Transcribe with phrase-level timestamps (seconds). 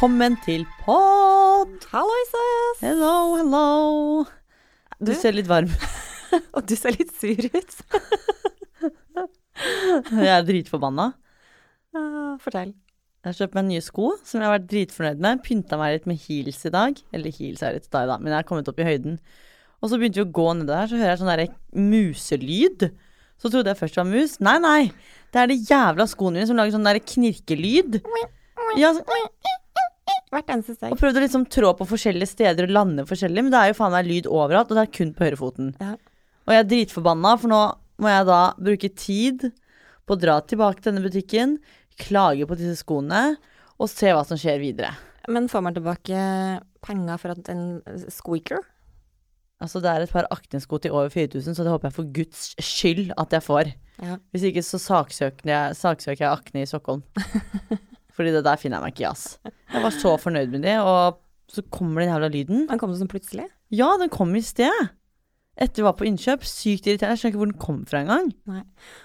[0.00, 1.68] velkommen til pod.
[1.92, 2.78] Halloises!
[2.80, 4.24] Hello, hello.
[4.96, 5.12] Du Du?
[5.12, 5.68] ser litt varm
[6.56, 7.74] Og du ser litt sur ut.
[10.24, 11.10] Jeg er dritforbanna.
[11.92, 12.72] Uh, Fortell.
[13.20, 15.44] Jeg har kjøpt meg nye sko som jeg har vært dritfornøyd med.
[15.44, 16.96] Pynta meg litt med heels i dag.
[17.12, 19.20] Eller heels er litt style, da, men jeg har kommet opp i høyden.
[19.84, 22.88] Og så begynte vi å gå ned der, så hører jeg sånn derre muselyd.
[23.36, 24.40] Så trodde jeg først det var mus.
[24.40, 24.82] Nei, nei.
[25.28, 28.00] Det er de jævla skoene mine som lager sånn derre knirkelyd.
[28.78, 29.02] Ja, så,
[30.30, 30.92] Hvert eneste steg.
[30.94, 33.78] og prøvde å liksom trå på forskjellige steder og lande forskjellig, men det er jo
[33.80, 35.72] faen meg lyd overalt, og det er kun på høyrefoten.
[35.82, 35.96] Ja.
[36.46, 37.60] Og jeg er dritforbanna, for nå
[38.00, 39.48] må jeg da bruke tid
[40.06, 41.58] på å dra tilbake til denne butikken,
[42.00, 43.36] klage på disse skoene,
[43.80, 44.94] og se hva som skjer videre.
[45.30, 46.22] Men får man tilbake
[46.86, 47.64] penger for at en
[48.10, 48.62] squeaker?
[49.60, 52.44] Altså, det er et par Akne-sko til over 4000, så det håper jeg for guds
[52.64, 53.74] skyld at jeg får.
[54.00, 54.16] Ja.
[54.32, 57.02] Hvis ikke så saksøker jeg, saksøker jeg Akne i Stockholm.
[58.16, 59.26] Fordi det der finner jeg meg ikke i, ass.
[59.72, 62.64] Jeg var så fornøyd med det, og så kommer den jævla lyden.
[62.70, 63.46] Den kom sånn plutselig.
[63.74, 64.88] Ja, den kom i sted.
[65.60, 66.44] Etter vi var på innkjøp.
[66.46, 67.16] Sykt irriterende.
[67.16, 68.30] Jeg skjønner ikke hvor den kom fra engang.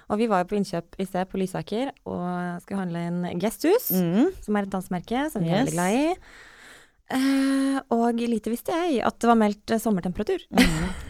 [0.09, 3.89] Og vi var jo på innkjøp i sted på Lysaker og skulle handle en Gesthus,
[3.92, 4.30] Mm.
[4.45, 6.16] som er et dansmerke som vi er veldig glad i.
[7.14, 10.42] Eh, og lite visste jeg at det var meldt eh, sommertemperatur.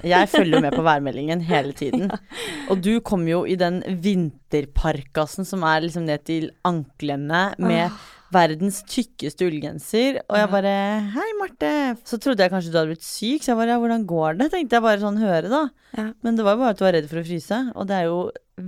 [0.05, 2.11] Jeg følger jo med på værmeldingen hele tiden.
[2.71, 7.95] Og du kom jo i den vinterparkasen som er liksom ned til anklene, med
[8.35, 10.19] verdens tykkeste ullgenser.
[10.27, 10.75] Og jeg bare
[11.15, 11.71] Hei, Marte.
[12.03, 14.51] Så trodde jeg kanskje du hadde blitt syk, så jeg bare Ja, hvordan går det?
[14.51, 15.63] Tenkte jeg bare sånn høre, da.
[15.95, 16.09] Ja.
[16.25, 17.61] Men det var jo bare at du var redd for å fryse.
[17.71, 18.19] Og det er jo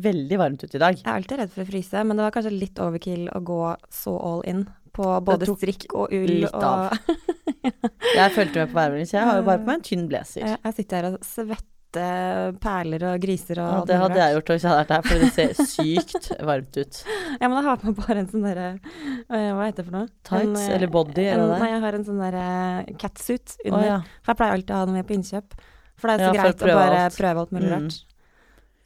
[0.07, 0.97] veldig varmt ute i dag.
[0.99, 3.61] Jeg er alltid redd for å fryse, men det var kanskje litt overkill å gå
[3.93, 4.67] så all in
[4.97, 6.97] på både strikk og ull og.
[8.17, 10.43] Jeg fulgte med på værmeldingen, så jeg har jo bare på meg en tynn blazer.
[10.47, 14.65] Jeg, sitter her og svetter perler og griser og Ja, det hadde jeg gjort hvis
[14.65, 16.99] jeg hadde vært her, for det ser sykt varmt ut.
[17.41, 19.95] Ja, men jeg har på meg bare en sånn derre øh, Hva heter det for
[19.97, 20.09] noe?
[20.29, 22.45] Tights En, øh, eller body en, eller Nei, jeg har en sånn derre
[23.01, 23.71] catsuit under.
[23.77, 23.87] under.
[23.89, 23.97] ja.
[24.21, 25.57] For jeg pleier alltid å ha noe med på innkjøp.
[25.97, 27.17] For det er så Ja, for å greit å bare alt.
[27.21, 27.89] prøve alt mulig Mm.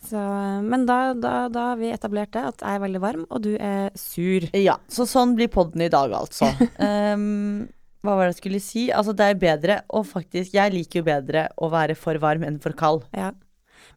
[0.01, 0.21] Så,
[0.65, 3.51] men da, da, da har vi etablert det, at jeg er veldig varm, og du
[3.61, 4.47] er sur.
[4.57, 6.49] Ja, så sånn blir podden i dag, altså.
[6.81, 7.67] um,
[8.01, 8.87] hva var det jeg skulle si?
[8.89, 12.57] Altså, det er bedre å faktisk Jeg liker jo bedre å være for varm enn
[12.63, 13.05] for kald.
[13.13, 13.29] Ja.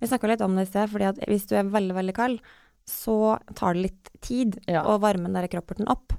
[0.01, 2.43] Vi snakka litt om det i sted, fordi at hvis du er veldig, veldig kald,
[2.85, 4.83] så tar det litt tid Ja.
[4.85, 6.13] å varme den der kroppen opp.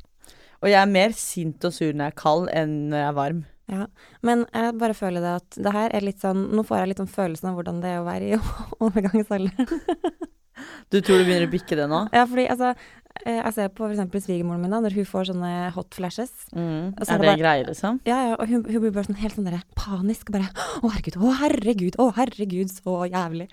[0.64, 3.18] Og jeg er mer sint og sur når jeg er kald enn når jeg er
[3.20, 3.44] varm.
[3.72, 3.88] Ja,
[4.22, 7.00] men jeg bare føler det at det her er litt sånn Nå får jeg litt
[7.02, 8.38] sånn følelsen av hvordan det er å være i
[8.86, 9.66] overgangsalderen.
[10.90, 11.98] Du tror du begynner å bikke det nå?
[12.16, 12.70] Ja, fordi altså
[13.26, 16.32] eh, Jeg ser på eksempel svigermoren min da, når hun får sånne hot flashes.
[16.56, 16.94] Mm.
[16.96, 17.98] Er det, det det greier, liksom?
[18.08, 20.32] Ja, ja, og hun, hun blir bare sånn helt sånn der, panisk.
[20.32, 20.48] Bare
[20.80, 23.50] Å, herregud, å, herregud, å, herregud, så jævlig.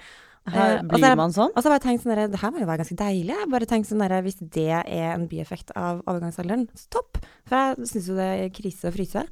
[0.53, 1.51] Her Eh, blir er- man sånn?
[1.55, 3.34] Og så har jeg bare tenkt sånn der, Det her må jo være ganske deilig.
[3.41, 7.19] Jeg bare tenkt sånn der, Hvis det er en bieffekt av overgangsalderen, så topp.
[7.51, 9.27] For jeg syns jo det er krise å fryse.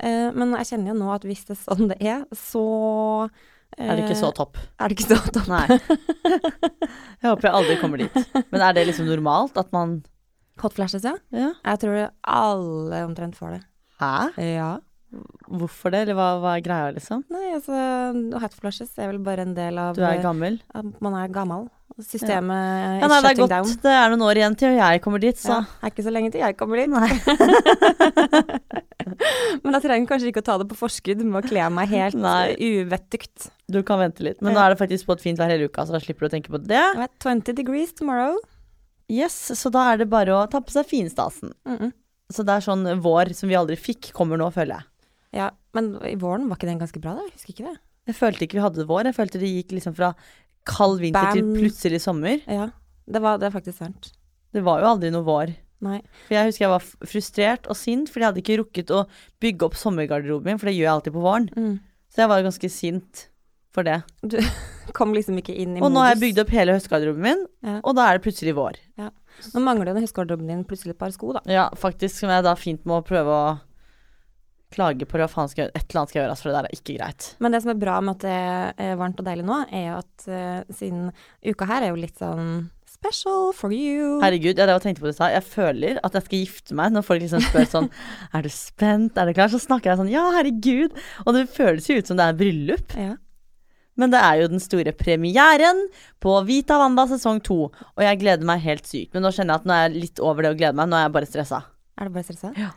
[0.00, 2.62] Eh, men jeg kjenner jo nå at hvis det er sånn det er, så
[3.78, 4.58] eh, Er det ikke så topp?
[4.80, 5.48] Er det ikke så topp?
[5.52, 5.66] Nei.
[7.22, 8.18] Jeg håper jeg aldri kommer dit.
[8.52, 9.98] Men er det liksom normalt at man
[10.62, 11.12] Hot flashes, ja.
[11.36, 11.50] Ja.
[11.68, 13.62] Jeg tror alle omtrent får det.
[14.00, 14.12] Hæ?
[14.40, 14.68] Ja.
[15.52, 17.24] Hvorfor det, eller hva, hva er greia, liksom?
[17.32, 17.76] Nei, altså
[18.40, 20.56] hot flashes er vel bare en del av Du er gammel?
[20.76, 21.68] at man er gammel.
[21.96, 23.70] Systemet Ja, ja nei, det er shutting down.
[23.80, 26.28] Det er noen år igjen til jeg kommer dit, så Ja, er ikke så lenge
[26.34, 26.90] til jeg kommer dit.
[29.62, 31.86] Men da trenger jeg kanskje ikke å ta det på forskudd med å kle meg
[31.94, 32.52] helt Nei.
[32.58, 33.48] uvettugt.
[33.72, 34.42] Du kan vente litt.
[34.44, 36.28] Men nå er det faktisk på et fint vær hele uka, så da slipper du
[36.28, 36.76] å tenke på det.
[36.76, 38.36] Jeg vet, 20 degrees tomorrow.
[39.08, 41.54] Yes, Så da er det bare å ta på seg finstasen.
[41.64, 41.92] Mm -mm.
[42.34, 44.84] Så det er sånn vår som vi aldri fikk, kommer nå, føler jeg.
[45.32, 47.22] Ja, men i våren var ikke den ganske bra, da?
[47.22, 47.78] Jeg husker ikke det.
[48.06, 49.04] Jeg følte ikke vi hadde vår.
[49.04, 50.14] Jeg følte det gikk liksom fra
[50.66, 52.42] kald vinter til plutselig sommer.
[52.50, 52.70] Ja,
[53.06, 54.10] det var det er faktisk sant.
[54.54, 55.54] Det var jo aldri noe vår.
[55.84, 55.98] Nei.
[56.26, 59.02] For jeg husker jeg var frustrert og sint, fordi jeg hadde ikke rukket å
[59.44, 61.48] bygge opp sommergarderoben min, for det gjør jeg alltid på våren.
[61.52, 61.74] Mm.
[62.12, 63.26] Så jeg var ganske sint
[63.76, 63.98] for det.
[64.24, 64.38] Du
[64.96, 67.80] Kom liksom ikke inn i Og nå har jeg bygd opp hele høstgarderoben min, Ja.
[67.82, 68.78] og da er det plutselig vår.
[69.52, 71.42] Nå mangler den høstgarderoben din plutselig et par sko, da.
[71.50, 73.48] Ja, faktisk, som jeg da fint må prøve å
[74.74, 77.28] klage på, det, hva et eller annet skal gjøres, for det der er ikke greit.
[77.42, 79.98] Men det som er bra med at det er varmt og deilig nå, er jo
[80.00, 81.12] at uh, siden
[81.46, 82.48] uka her er jo litt sånn
[82.96, 84.16] special for you.
[84.22, 86.76] Herregud, jeg det var tenkte på det du sa Jeg føler at jeg skal gifte
[86.78, 87.90] meg når folk liksom spør sånn
[88.36, 89.18] Er du spent?
[89.20, 89.52] Er du klar?
[89.52, 90.96] Så snakker jeg sånn Ja, herregud.
[91.26, 92.96] Og det føles jo ut som det er bryllup.
[92.96, 93.14] Ja.
[94.00, 95.86] Men det er jo den store premieren
[96.20, 97.70] på Vita Wanda sesong to.
[97.72, 99.14] Og jeg gleder meg helt sykt.
[99.16, 100.90] Men nå kjenner jeg at nå er jeg litt over det å glede meg.
[100.92, 101.62] Nå er jeg bare stressa.
[101.96, 102.52] Er du bare stressa?
[102.60, 102.74] Ja.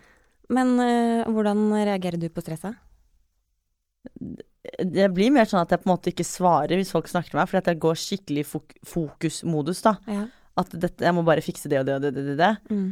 [0.53, 2.77] Men eh, hvordan reagerer du på stresset?
[4.79, 7.39] Det blir mer sånn at jeg på en måte ikke svarer hvis folk snakker til
[7.39, 9.95] meg, fordi at jeg går skikkelig fok fokusmodus, da.
[10.09, 10.25] Ja.
[10.59, 12.35] At dette, jeg må bare fikse det og det og det det.
[12.39, 12.51] det.
[12.73, 12.89] Mm.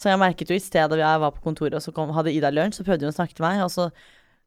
[0.00, 2.32] Så jeg merket jo i sted da jeg var på kontoret, og så kom, hadde
[2.32, 3.90] Ida lunsj, så prøvde hun å snakke til meg, og så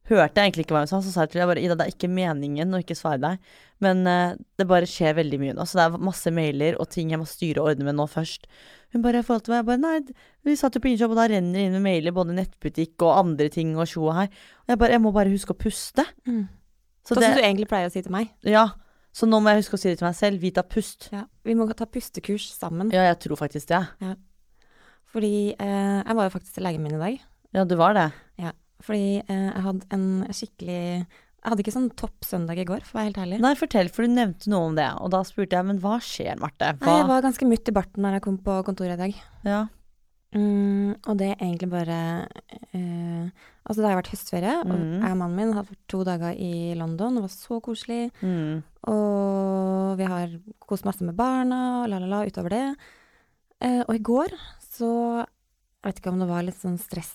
[0.09, 0.99] hørte jeg egentlig ikke hva hun sa.
[1.03, 3.51] Så sa jeg til henne bare Ida, det er ikke meningen å ikke svare deg,
[3.83, 5.65] men uh, det bare skjer veldig mye nå.
[5.69, 8.47] Så det er masse mailer og ting jeg må styre og ordne med nå først.
[8.93, 11.21] Hun bare i forhold til meg, jeg bare nei, vi satt jo på innkjøp, og
[11.21, 14.27] da renner det inn med mailer, både nettbutikk og andre ting og tjo og hei.
[14.67, 16.05] Og jeg bare, jeg må bare huske å puste.
[16.29, 16.45] Mm.
[17.03, 18.29] Så det, som du egentlig pleier å si til meg.
[18.47, 18.69] ja,
[19.13, 20.41] så nå må jeg huske å si det til meg selv.
[20.41, 21.07] Vi tar pust.
[21.13, 21.27] Ja.
[21.45, 22.89] Vi må ta pustekurs sammen.
[22.93, 23.83] Ja, jeg tror faktisk det.
[25.13, 27.19] Fordi eh, jeg var jo faktisk til legen min i dag.
[27.53, 28.07] Ja, du var det.
[28.83, 30.79] Fordi eh, jeg hadde en skikkelig
[31.43, 33.37] Jeg hadde ikke sånn topp søndag i går, for å være helt ærlig.
[33.43, 36.37] Nei, fortell, for du nevnte noe om det, og da spurte jeg, men hva skjer,
[36.39, 36.69] Marte?
[36.79, 39.17] Nei, jeg var ganske mutt i barten når jeg kom på kontoret i dag.
[39.47, 39.57] Ja.
[40.33, 41.97] Mm, og det er egentlig bare
[42.73, 43.27] eh,
[43.63, 44.95] Altså, det har vært høstferie, og Mhm.
[45.03, 47.15] jeg og mannen min har vært to dager i London.
[47.15, 48.11] Det var så koselig.
[48.21, 48.63] Mm.
[48.91, 50.33] Og vi har
[50.67, 52.65] kost masse med barna, la, la, la, utover det.
[53.63, 54.89] Eh, og i går så
[55.23, 57.13] Jeg vet ikke om det var litt sånn stress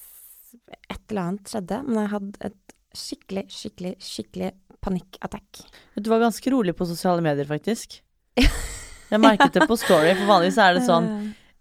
[0.69, 4.53] Et eller annet skjedde, men jeg hadde et skikkelig, skikkelig, skikkelig
[4.85, 5.65] panikkattack.
[5.99, 8.01] Du var ganske rolig på sosiale medier, faktisk.
[9.09, 11.07] Jeg merket det på Story, for vanligvis er det sånn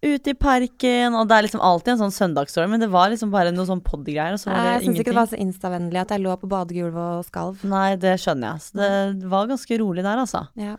[0.03, 3.31] ute i parken, og det er liksom alltid en sånn søndagsstory, men det var liksom
[3.33, 6.01] bare noe sånn pod-greier, og så var jeg det syns ikke det var så instavennlig
[6.03, 7.63] at jeg lå på badegulvet og skalv.
[7.71, 8.65] Nei, det skjønner jeg.
[8.67, 8.77] Så
[9.23, 10.43] det var ganske rolig der, altså.
[10.59, 10.75] Ja.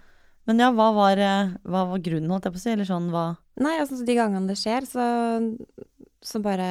[0.49, 3.11] Men ja, hva var, eh, hva var grunnen, holdt jeg på å si, eller sånn
[3.13, 3.27] hva
[3.59, 5.05] Nei, altså de gangene det skjer, så,
[6.23, 6.69] så bare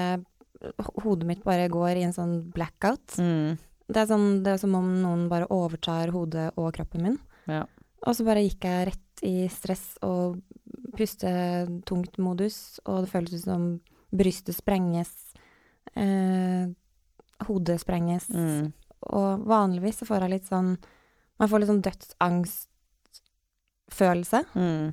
[1.04, 3.18] Hodet mitt bare går i en sånn blackout.
[3.22, 3.58] mm.
[3.88, 7.14] Det er, sånn, det er som om noen bare overtar hodet og kroppen min.
[7.48, 7.62] Ja.
[8.04, 10.42] Og så bare gikk jeg rett i stress og
[10.98, 11.30] puste
[11.88, 13.80] tungt modus, og det føltes ut som
[14.12, 15.14] brystet sprenges,
[15.96, 16.68] eh,
[17.48, 18.28] hodet sprenges.
[18.30, 18.74] Mm.
[19.14, 20.70] Og vanligvis så får jeg litt sånn
[21.38, 24.40] Man får litt sånn dødsangstfølelse.
[24.58, 24.86] Mm.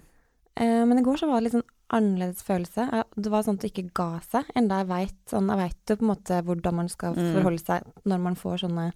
[0.61, 2.87] Eh, men i går så var det litt sånn annerledes følelse.
[3.17, 5.96] Det var sånn at det ikke ga seg, enda jeg veit sånn, jeg vet jo
[6.00, 7.29] på en måte hvordan man skal Mm.
[7.37, 8.87] forholde seg når man får sånne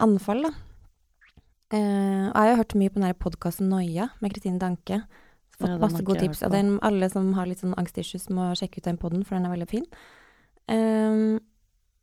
[0.00, 0.50] anfall, da.
[1.70, 5.02] Eh, og jeg har hørt mye på den podkasten Noia med Kristine Danke.
[5.58, 6.42] Fått Ja, masse gode tips.
[6.46, 9.44] Og den, alle som har litt sånn angstissues, må sjekke ut den poden, for den
[9.46, 9.84] er veldig fin.
[10.68, 11.38] Eh,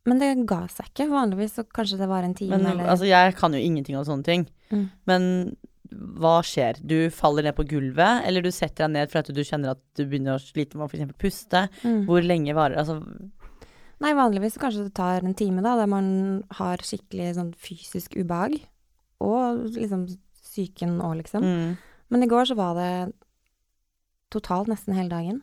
[0.06, 1.08] men det ga seg ikke.
[1.10, 4.04] Vanligvis så kanskje det var en time Men eller altså, jeg kan jo ingenting om
[4.04, 4.46] sånne ting.
[4.70, 4.90] Mm.
[5.06, 5.56] Men
[5.90, 6.78] hva skjer?
[6.82, 10.04] Du faller ned på gulvet, eller du setter deg ned fordi du kjenner at du
[10.04, 11.16] begynner å slite med å f.eks.
[11.20, 11.66] puste?
[11.82, 12.04] mm.
[12.08, 13.00] Hvor lenge varer Altså,
[14.02, 16.08] Nei, vanligvis kanskje det tar en time, da, der man
[16.58, 18.58] har skikkelig sånn fysisk ubehag.
[19.24, 20.02] Og liksom
[20.42, 21.46] psyken òg, liksom.
[21.46, 21.70] mm.
[22.12, 22.90] Men i går så var det
[24.34, 25.40] totalt nesten hele dagen.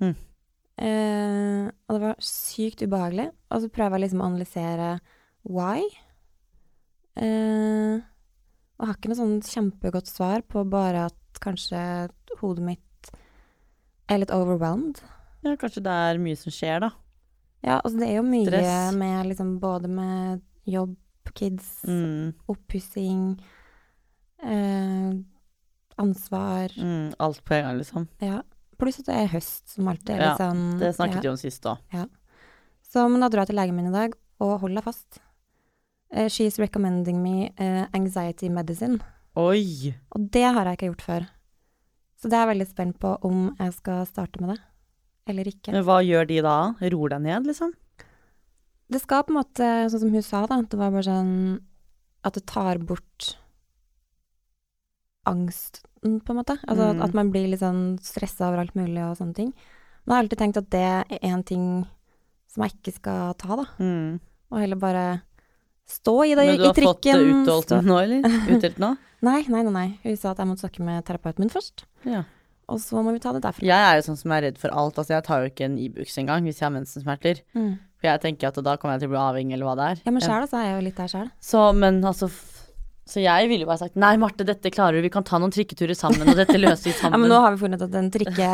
[0.00, 0.14] Mm.
[0.74, 3.28] Eh, og det var sykt ubehagelig.
[3.52, 4.88] Og så prøver jeg liksom å analysere
[5.44, 5.84] why.
[7.20, 8.00] Eh,
[8.84, 11.80] og har ikke noe sånn kjempegodt svar på bare at kanskje
[12.42, 13.12] hodet mitt
[14.12, 15.00] er litt overwhelmed.
[15.44, 16.90] ja, kanskje det er mye som skjer, da.
[17.64, 18.94] Ja, altså det er jo mye Stress.
[19.00, 20.96] med liksom både med jobb,
[21.34, 22.34] kids, Mm.
[22.52, 23.40] oppussing,
[24.42, 25.12] eh,
[25.96, 26.68] ansvar.
[26.76, 27.14] Mm.
[27.18, 28.08] Alt på en gang, liksom.
[28.20, 28.42] Ja.
[28.78, 31.30] Pluss at det er høst, som alltid er Ja, litt sånn Det snakket ja.
[31.30, 31.78] om sist òg.
[32.82, 35.20] Så, men da dro jeg til legen min i dag, og hold deg fast.
[36.14, 39.00] Eh, she's recommending me uh, anxiety medicine.
[39.36, 39.90] Oi!
[40.14, 41.24] Og det har jeg ikke gjort før.
[42.20, 44.60] Så det er jeg veldig spent på om jeg skal starte med det,
[45.32, 45.72] eller ikke.
[45.74, 46.54] Men hva gjør de da?
[46.94, 47.72] Roer deg ned, liksom?
[48.94, 51.34] Det skal på en måte, sånn som hun sa, da, det var bare sånn
[52.24, 53.32] at det tar bort
[55.26, 56.58] angsten, på en måte.
[56.68, 57.00] Altså Mm.
[57.02, 59.52] at, at man blir litt sånn stressa over alt mulig og sånne ting.
[60.04, 61.66] Men jeg har alltid tenkt at det er en ting
[62.46, 63.64] som jeg ikke skal ta, da.
[63.80, 64.20] Mm.
[64.52, 65.04] Og heller bare
[65.90, 67.44] stå i det Men du har fått det trikken.
[67.64, 68.28] stå- nå, eller?
[68.56, 68.94] Utdelt nå?
[69.24, 69.88] Nei, nei, nei, nei.
[70.04, 71.84] Hun sa at jeg måtte snakke med terapeuten min først.
[72.04, 72.24] Ja.
[72.68, 73.64] Og så må vi ta det derfra.
[73.64, 74.96] Jeg er jo sånn som er redd for alt.
[75.00, 77.40] Altså, jeg tar jo ikke en Ibux engang hvis jeg har mensensmerter.
[77.56, 77.74] Mm.
[78.00, 80.00] For jeg tenker at da kommer jeg til å bli avhengig, eller hva det er.
[80.06, 81.28] Ja, men sjæl så er jeg jo litt der sjæl.
[81.44, 82.28] Så, men altså
[83.04, 85.52] Så jeg ville jo bare sagt nei, Marte, dette klarer du, vi kan ta noen
[85.52, 87.12] trikketurer sammen, og dette løser vi sammen.
[87.18, 88.46] Ja, men nå har vi funnet at en trikke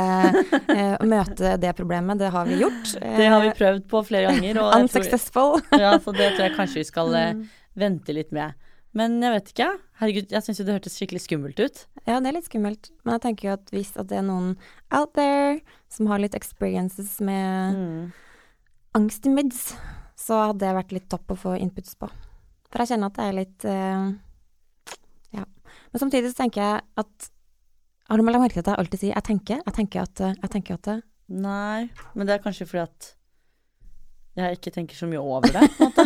[0.74, 2.96] eh, Å møte det problemet, det har vi gjort.
[3.20, 5.60] det har vi prøvd på flere ganger, og Unsuccessful.
[5.68, 7.44] tror, ja, så det tror jeg kanskje vi skal eh, Mm.
[7.78, 8.56] vente litt med.
[8.98, 9.66] Men jeg vet ikke.
[10.00, 11.84] Herregud, jeg syns jo det hørtes skikkelig skummelt ut.
[12.10, 12.88] Ja, det er litt skummelt.
[13.06, 14.56] Men jeg tenker jo at hvis at det er noen
[14.90, 15.60] out there
[15.94, 18.10] som har litt experiences med Mm.
[18.98, 19.76] angst i mids,
[20.18, 22.10] så hadde det vært litt topp å få inputs på.
[22.72, 24.10] For jeg kjenner at det er litt eh.
[25.92, 27.30] Men samtidig så tenker jeg at
[28.10, 30.34] Har du lagt merke til at jeg alltid sier 'jeg tenker', jeg tenker at eh,
[30.42, 33.14] Jeg tenker at eh, Nei, men det er kanskje fordi at
[34.36, 36.04] jeg ikke tenker så mye over det, på en måte.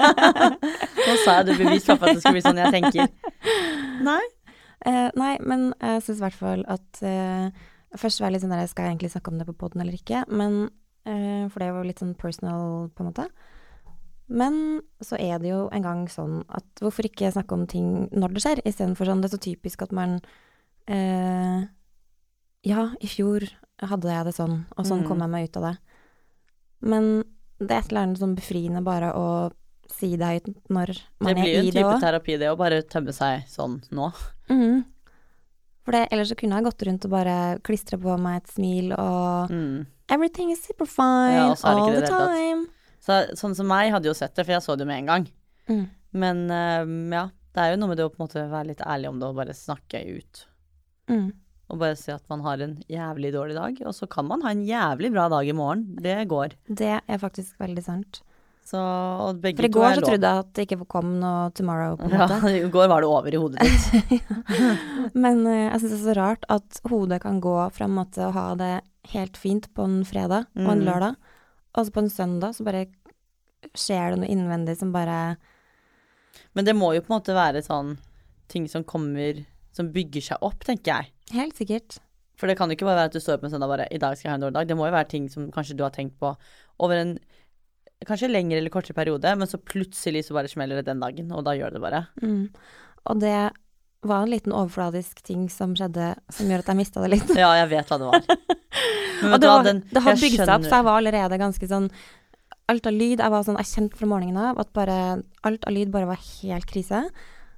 [1.08, 3.08] Nå sa jeg det bevis for at det skulle bli sånn jeg tenker.
[4.06, 4.20] Nei.
[4.86, 7.50] eh, Nei, men jeg syns i hvert fall at eh,
[7.98, 9.96] Først var jeg litt sånn der, skal jeg egentlig snakke om det på poden eller
[9.96, 10.20] ikke?
[10.30, 10.68] Men,
[11.10, 13.24] eh, for det var jo litt sånn personal, på en måte.
[14.30, 18.36] Men så er det jo en gang sånn at hvorfor ikke snakke om ting når
[18.36, 20.20] det skjer, istedenfor sånn Det er så typisk at man
[20.86, 21.64] eh,
[22.68, 23.46] Ja, i fjor
[23.80, 25.08] hadde jeg det sånn, og sånn Mm.
[25.08, 25.78] kom jeg meg ut av det.
[26.82, 27.24] Men
[27.58, 29.50] det er et eller annet sånn befriende bare å
[29.90, 32.38] si det høyt når man er i Det Det blir jo en det type terapi,
[32.38, 34.12] det å bare tømme seg sånn nå.
[34.50, 34.84] Mm.
[35.82, 38.92] For det, ellers så kunne jeg gått rundt og bare klistre på meg et smil
[38.92, 39.86] og Mm.
[40.10, 42.66] Everything is super fine Ja, all the det i
[43.00, 45.28] Så, sånn som meg hadde jo sett det, for jeg så det med en gang.
[45.70, 45.84] Mm.
[46.20, 48.82] Men um, ja, det er jo noe med det å på en måte være litt
[48.84, 50.42] ærlig om det og bare snakke ut.
[51.10, 51.28] Mm.
[51.70, 54.50] Og bare si at man har en jævlig dårlig dag, og så kan man ha
[54.52, 55.86] en jævlig bra dag i morgen.
[56.02, 56.56] Det går.
[56.66, 58.20] Det er faktisk veldig sant.
[58.70, 58.78] Så,
[59.42, 62.26] For i går så trodde jeg at det ikke kom noe tomorrow, på en Ja,
[62.28, 62.52] måte.
[62.60, 64.28] i går var det over i hodet ditt.
[65.24, 68.26] Men uh, jeg syns det er så rart at hodet kan gå fra en måte
[68.28, 68.72] å ha det
[69.14, 70.86] helt fint på en fredag og en Mm.
[70.86, 71.16] lørdag,
[71.74, 72.86] og så på en søndag så bare
[73.76, 75.36] skjer det noe innvendig som bare
[76.56, 77.96] Men det må jo på en måte være sånn
[78.50, 79.44] ting som kommer
[79.76, 81.12] Som bygger seg opp, tenker jeg.
[81.30, 82.00] Helt sikkert.
[82.34, 83.86] For det kan jo ikke bare være at du står opp en søndag og bare
[83.86, 84.68] 'I dag skal jeg ha en dårlig dag'.
[84.68, 86.32] Det må jo være ting som kanskje du har tenkt på
[86.82, 87.12] over en
[88.08, 91.44] kanskje lengre eller kortere periode, men så plutselig så bare smeller det den dagen, og
[91.44, 92.06] da gjør det bare.
[92.22, 92.48] Mm.
[93.04, 93.52] Og det
[94.02, 97.30] var en liten overfladisk ting som skjedde som gjør at jeg mista det litt.
[97.42, 98.20] Ja, jeg vet hva det var.
[99.22, 101.66] Men Og det, var, den- det har bygd seg opp, så jeg var allerede ganske
[101.68, 101.90] sånn
[102.70, 104.96] Alt av lyd Jeg var sånn, jeg kjente fra morgenen av at bare
[105.42, 107.00] alt av lyd bare var helt krise.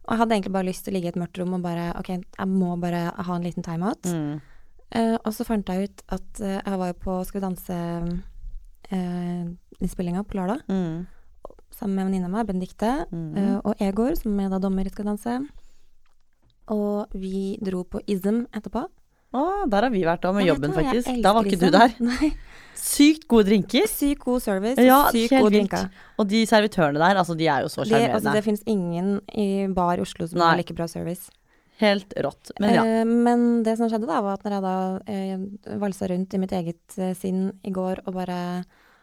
[0.07, 1.91] Og jeg hadde egentlig bare lyst til å ligge i et mørkt rom og bare
[2.01, 4.09] OK, jeg må bare ha en liten timeout.
[4.09, 4.41] Mm.
[4.97, 7.45] Uh, og så fant jeg ut at uh, jeg var jo på Skal vi
[8.93, 11.07] danse-innspillinga på lørdag Mm.
[11.73, 13.37] sammen med venninna meg, Benedicte, Mm.
[13.37, 15.39] eh, og Egor, som er da dommer i Skal vi danse.
[16.71, 18.87] Og vi dro på Ism etterpå.
[19.33, 19.42] Å,
[19.73, 21.09] der har vi vært òg, med Ja, jobben, faktisk.
[21.25, 21.95] Da var ikke ikke du der.
[22.11, 22.33] Nei.
[22.76, 23.87] Sykt gode drinker.
[23.88, 25.87] Sykt god service Ja, sykt gode drinker.
[26.21, 29.69] Og de servitørene der, altså, de er jo så Det, altså, det finnes ingen i
[29.73, 30.50] bar i Oslo som Nei.
[30.50, 31.33] har like bra service.
[31.81, 32.52] Helt rått.
[32.61, 32.85] Men ja.
[32.85, 34.76] Eh, men det som skjedde da, var at når jeg da
[35.14, 38.38] eh, valsa rundt i mitt eget eh, sinn i går og bare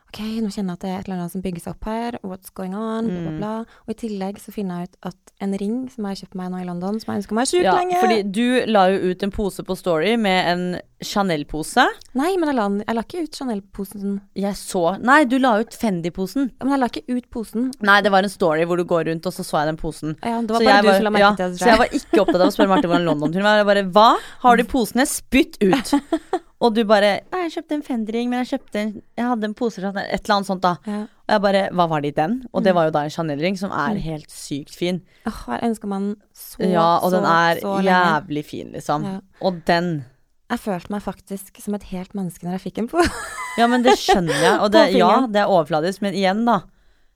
[0.10, 2.16] OK, nå kjenner jeg at det er et eller annet som bygger seg opp her.
[2.26, 3.06] What's going on?
[3.06, 3.38] Bla, bla, Mm.
[3.38, 3.52] bla.
[3.86, 6.50] Og i tillegg så finner jeg ut at en ring som jeg har kjøpt meg
[6.52, 7.76] nå i London, som jeg ønska meg sjukt ja.
[7.78, 10.64] lenge Fordi du la jo ut en pose på Story med en
[11.06, 11.86] Chanel-pose.
[12.18, 14.18] Nei, men jeg la, jeg la ikke ut Chanel-posen.
[14.36, 16.50] Jeg så Nei, du la ut Fendi-posen.
[16.58, 17.70] Ja, Men jeg la ikke ut posen.
[17.80, 20.18] Nei, det var en story hvor du går rundt, og så så jeg den posen.
[20.26, 21.62] Ja, det var Så bare du som la merke ja, til det.
[21.62, 23.62] Så jeg var ikke opptatt av å spørre Martin hvordan London-turen var.
[23.62, 24.10] Jeg bare Hva
[24.44, 25.06] har du i posene?
[25.08, 25.94] Spytt ut!
[26.62, 29.80] Og du bare jeg kjøpte en Fendi-ring, men jeg kjøpte en Jeg hadde en pose
[29.80, 30.74] fra Et eller annet sånt, da.
[30.86, 31.02] ja.
[31.04, 32.34] Og jeg bare Hva var det i den?
[32.54, 32.76] Og det Mm.
[32.76, 34.02] var jo da en Chanel-ring, som er Mm.
[34.02, 35.02] helt sykt fin.
[35.26, 39.04] Åh, jeg ønska meg den så, Ja, og den er så jævlig fin, liksom.
[39.04, 39.20] Ja.
[39.42, 40.06] Og den
[40.50, 42.98] Jeg følte meg faktisk som et helt menneske når jeg fikk den på.
[43.58, 44.60] Ja, men det skjønner jeg.
[44.60, 46.62] Og det, ja, det er overfladisk, men igjen, da.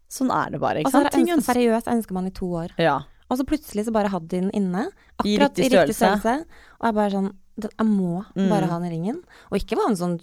[0.10, 1.14] Sånn er det bare, Og ikke så har sant?
[1.14, 2.70] jeg Ting ønsket, ønsker seriøst ønska man i to år.
[2.78, 3.00] Ja.
[3.32, 4.88] Og så plutselig så bare hadde de den inne.
[5.26, 6.20] I riktig riktig i riktig størrelse.
[6.22, 6.46] størrelse.
[6.80, 7.32] Og jeg bare sånn
[7.62, 8.50] Jeg må Mm.
[8.50, 9.24] bare ha den ringen.
[9.52, 10.20] Og ikke bare en sånn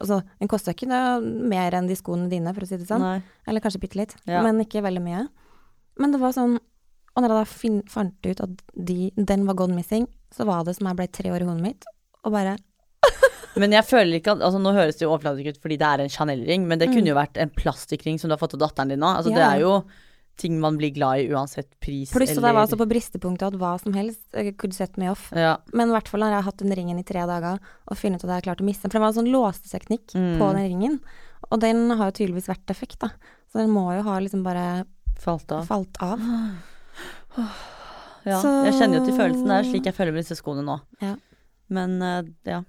[0.00, 3.02] Altså, den kosta ikke noe mer enn de skoene dine, for å si det sånn.
[3.04, 3.22] Nei.
[3.46, 4.40] Eller kanskje bitte litt, Ja.
[4.42, 5.28] men ikke veldig mye.
[5.98, 6.58] Men det var sånn
[7.16, 10.64] Og når jeg da fin, fant ut at de, den var gone missing, så var
[10.64, 11.84] det som jeg ble tre år i hodet mitt,
[12.24, 12.56] og bare
[13.56, 16.00] Men jeg føler ikke at Altså, nå høres det jo overfladisk ut fordi det er
[16.02, 18.88] en Chanel-ring, men det kunne jo vært en plastikkring som du har fått av datteren
[18.88, 19.06] din nå.
[19.16, 19.54] Altså, det Mm.
[19.54, 19.84] Er jo
[20.36, 23.58] ting man blir glad i uansett pris Pluss at jeg var så på bristepunktet at
[23.60, 25.28] hva som helst kunne could set me off.
[25.36, 25.56] Ja.
[25.72, 28.18] Men i hvert fall når jeg har hatt den ringen i tre dager og funnet
[28.18, 28.90] ut at jeg har klart å miste den.
[28.90, 30.38] For det var en sånn låseteknikk Mm.
[30.40, 31.00] på den ringen.
[31.50, 33.10] Og den har jo tydeligvis vært defekt, da.
[33.52, 34.84] Så den må jo ha liksom bare
[35.20, 35.66] Falt av.
[35.66, 36.18] falt av.
[38.24, 38.40] Ja.
[38.40, 39.44] Så- Jeg kjenner jo til følelsen.
[39.46, 40.80] Det er slik jeg føler med disse skoene nå.
[41.02, 41.16] Ja.
[41.68, 42.62] Men eh, ja.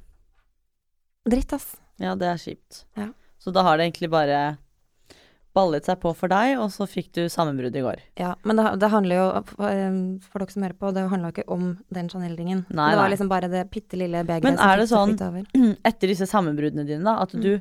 [1.26, 1.78] Dritt, ass.
[1.98, 2.84] Ja, det er kjipt.
[2.98, 3.10] Ja.
[3.40, 4.58] Så da har det egentlig bare
[5.56, 8.02] ballet seg på for deg, og så fikk du sammenbrudd i går.
[8.20, 9.98] Ja, men det, det handler jo, for, eh,
[10.36, 12.66] dere som hører på, det handla ikke om den Chanel-ringen.
[12.68, 13.10] Det var nei.
[13.16, 17.04] liksom bare det bitte lille begeret Men som er det sånn- Etter disse sammenbruddene dine,
[17.08, 17.42] da, at Mm.
[17.42, 17.60] du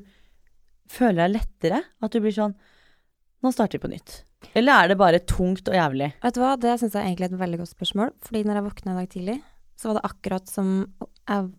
[0.90, 1.82] føler deg lettere?
[2.02, 2.54] At du blir sånn
[3.44, 4.12] Nå starter vi på nytt.
[4.56, 6.12] Eller er det bare tungt og jævlig?
[6.22, 8.12] Vet du hva, det syns jeg egentlig er et veldig godt spørsmål.
[8.24, 9.34] Fordi når jeg våkna i dag tidlig,
[9.76, 10.70] så var det akkurat som
[11.28, 11.50] jeg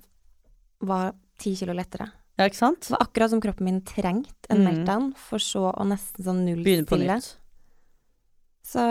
[0.81, 2.07] var ti kilo lettere.
[2.37, 2.81] Ja, ikke sant?
[2.81, 4.65] Det var akkurat som kroppen min trengte en Mm.
[4.67, 7.15] meltdown, for så å nesten sånn Begynne på nullstille.
[7.15, 7.35] nytt.
[8.65, 8.81] Så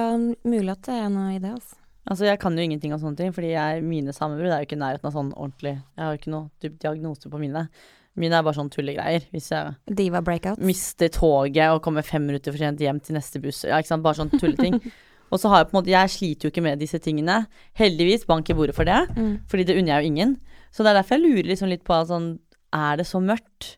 [0.47, 1.75] mulig at det er noe i det, altså.
[2.05, 4.77] Altså, jeg kan jo ingenting om sånne ting, fordi jeg, mine sammenbrudd er jo ikke
[4.77, 7.69] i nærheten av sånn ordentlig Jeg har jo ikke noe typ, diagnose på mine.
[8.17, 9.25] Mine er bare sånn tullegreier.
[9.33, 10.59] Hvis jeg Diva breakout.
[10.61, 13.65] mister toget og kommer fem minutter for sent hjem til neste buss.
[13.65, 14.03] Ja, ikke sant.
[14.05, 14.77] Bare sånn tulleting.
[15.33, 17.47] og så har jeg på en måte Jeg sliter jo ikke med disse tingene.
[17.75, 19.01] Heldigvis, bank i bordet for det.
[19.17, 19.41] Mm.
[19.49, 20.37] Fordi det unner jeg jo ingen.
[20.71, 22.39] Så det er derfor jeg lurer liksom litt på sånn
[22.75, 23.77] er det så mørkt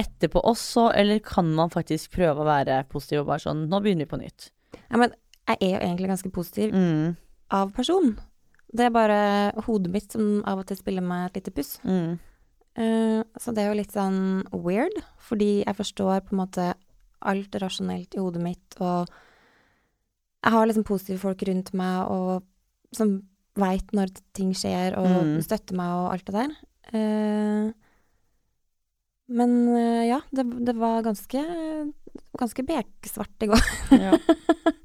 [0.00, 4.06] etterpå også, eller kan man faktisk prøve å være positiv og bare sånn Nå begynner
[4.06, 4.50] vi på nytt.
[4.90, 5.12] Ja, men
[5.48, 7.16] jeg er jo egentlig ganske positiv Mm.
[7.50, 8.14] av person.
[8.74, 11.78] Det er bare hodet mitt som av og til spiller meg et lite puss.
[11.84, 12.18] Mm.
[12.78, 16.74] Uh, så det er jo litt sånn weird, fordi jeg forstår på en måte
[17.20, 19.06] alt rasjonelt i hodet mitt, og
[20.42, 22.42] jeg har liksom positive folk rundt meg og
[22.96, 23.20] som
[23.60, 25.42] veit når ting skjer, og Mm.
[25.44, 26.56] støtter meg og alt det der.
[26.94, 27.72] Eh,
[29.32, 31.42] men eh, ja, det, det var ganske,
[32.38, 33.66] ganske beksvart i går.
[33.96, 34.16] Ja.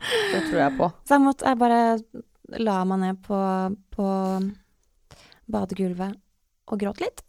[0.08, 0.88] Det tror jeg på.
[1.04, 1.80] Så jeg måtte Jeg bare
[2.63, 3.38] la meg ned på,
[3.92, 4.06] på
[5.51, 6.16] badegulvet
[6.72, 7.24] og gråt litt.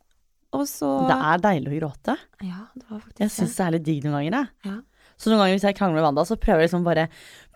[0.57, 2.15] Og så Det er deilig å gråte.
[2.47, 4.71] Ja, det var faktisk Jeg syns det er litt digg noen ganger, jeg.
[4.71, 4.77] Ja.
[5.19, 7.09] Så noen ganger hvis jeg krangler med Wanda, så prøver jeg liksom bare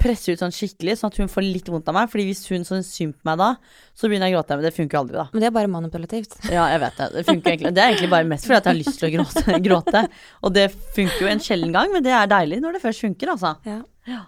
[0.02, 2.08] presse ut sånn skikkelig, sånn at hun får litt vondt av meg.
[2.10, 3.50] Fordi hvis hun sånn synd på meg da,
[3.94, 4.56] så begynner jeg å gråte.
[4.58, 5.26] Men det funker jo aldri, da.
[5.30, 6.34] Men det er bare manipulativt.
[6.50, 7.06] Ja, jeg vet det.
[7.14, 7.70] Det egentlig.
[7.76, 9.56] Det er egentlig bare mest fordi at jeg har lyst til å gråte.
[9.68, 10.02] gråte.
[10.42, 10.66] Og det
[10.98, 13.54] funker jo en sjelden gang, men det er deilig når det først funker, altså.
[13.70, 13.78] Ja.
[14.10, 14.24] Ja.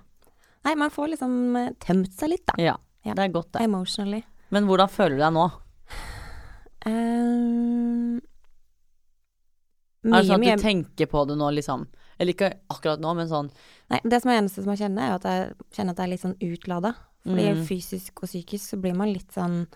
[0.64, 2.54] Nei, man får liksom eh, tømt seg litt, da.
[2.62, 3.12] Ja, Ja.
[3.18, 3.66] det er godt, det.
[3.66, 4.22] Emotionally.
[4.54, 5.48] Men hvordan føler du deg nå?
[6.86, 8.20] Um,
[10.04, 11.86] Er det sånn at mye du tenker på det nå, liksom?
[12.18, 13.50] Eller ikke akkurat nå, men sånn
[13.90, 16.12] Nei, det som er eneste som jeg kjenner, er at jeg kjenner at jeg er
[16.14, 16.94] litt sånn utlada.
[17.24, 17.64] Fordi Mm.
[17.64, 19.66] fysisk og psykisk så blir man litt sånn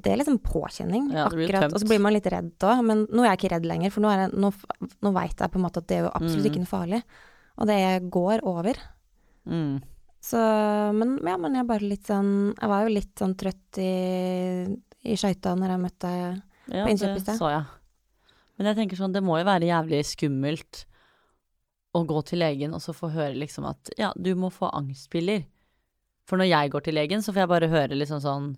[0.00, 1.74] Det er liksom påkjenning, Ja, akkurat.
[1.74, 2.82] Og så blir man litt redd òg.
[2.84, 4.48] Men nå er jeg ikke redd lenger, for nå, jeg, nå,
[5.02, 6.50] nå veit jeg på en måte at det er jo absolutt Mm.
[6.50, 7.02] ikke noe farlig.
[7.58, 8.74] Og det går over.
[9.46, 9.82] mm.
[10.22, 10.36] Så
[10.94, 15.14] Men ja, men jeg bare litt sånn Jeg var jo litt sånn trøtt i, i
[15.16, 16.42] skøyta når jeg møtte deg.
[16.72, 17.38] Ja, På det innkjøp i sted.
[17.38, 17.64] så jeg.
[18.58, 20.84] Men jeg tenker sånn, det må jo være jævlig skummelt
[21.94, 25.44] å gå til legen og så få høre liksom at ja, du må få angstpiller.
[26.28, 28.50] For når jeg går til legen, så får jeg bare høre liksom sånn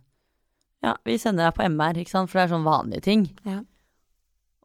[0.82, 3.28] Ja, vi sender deg på MR, ikke sant, for det er sånn vanlige ting.
[3.46, 3.60] Ja.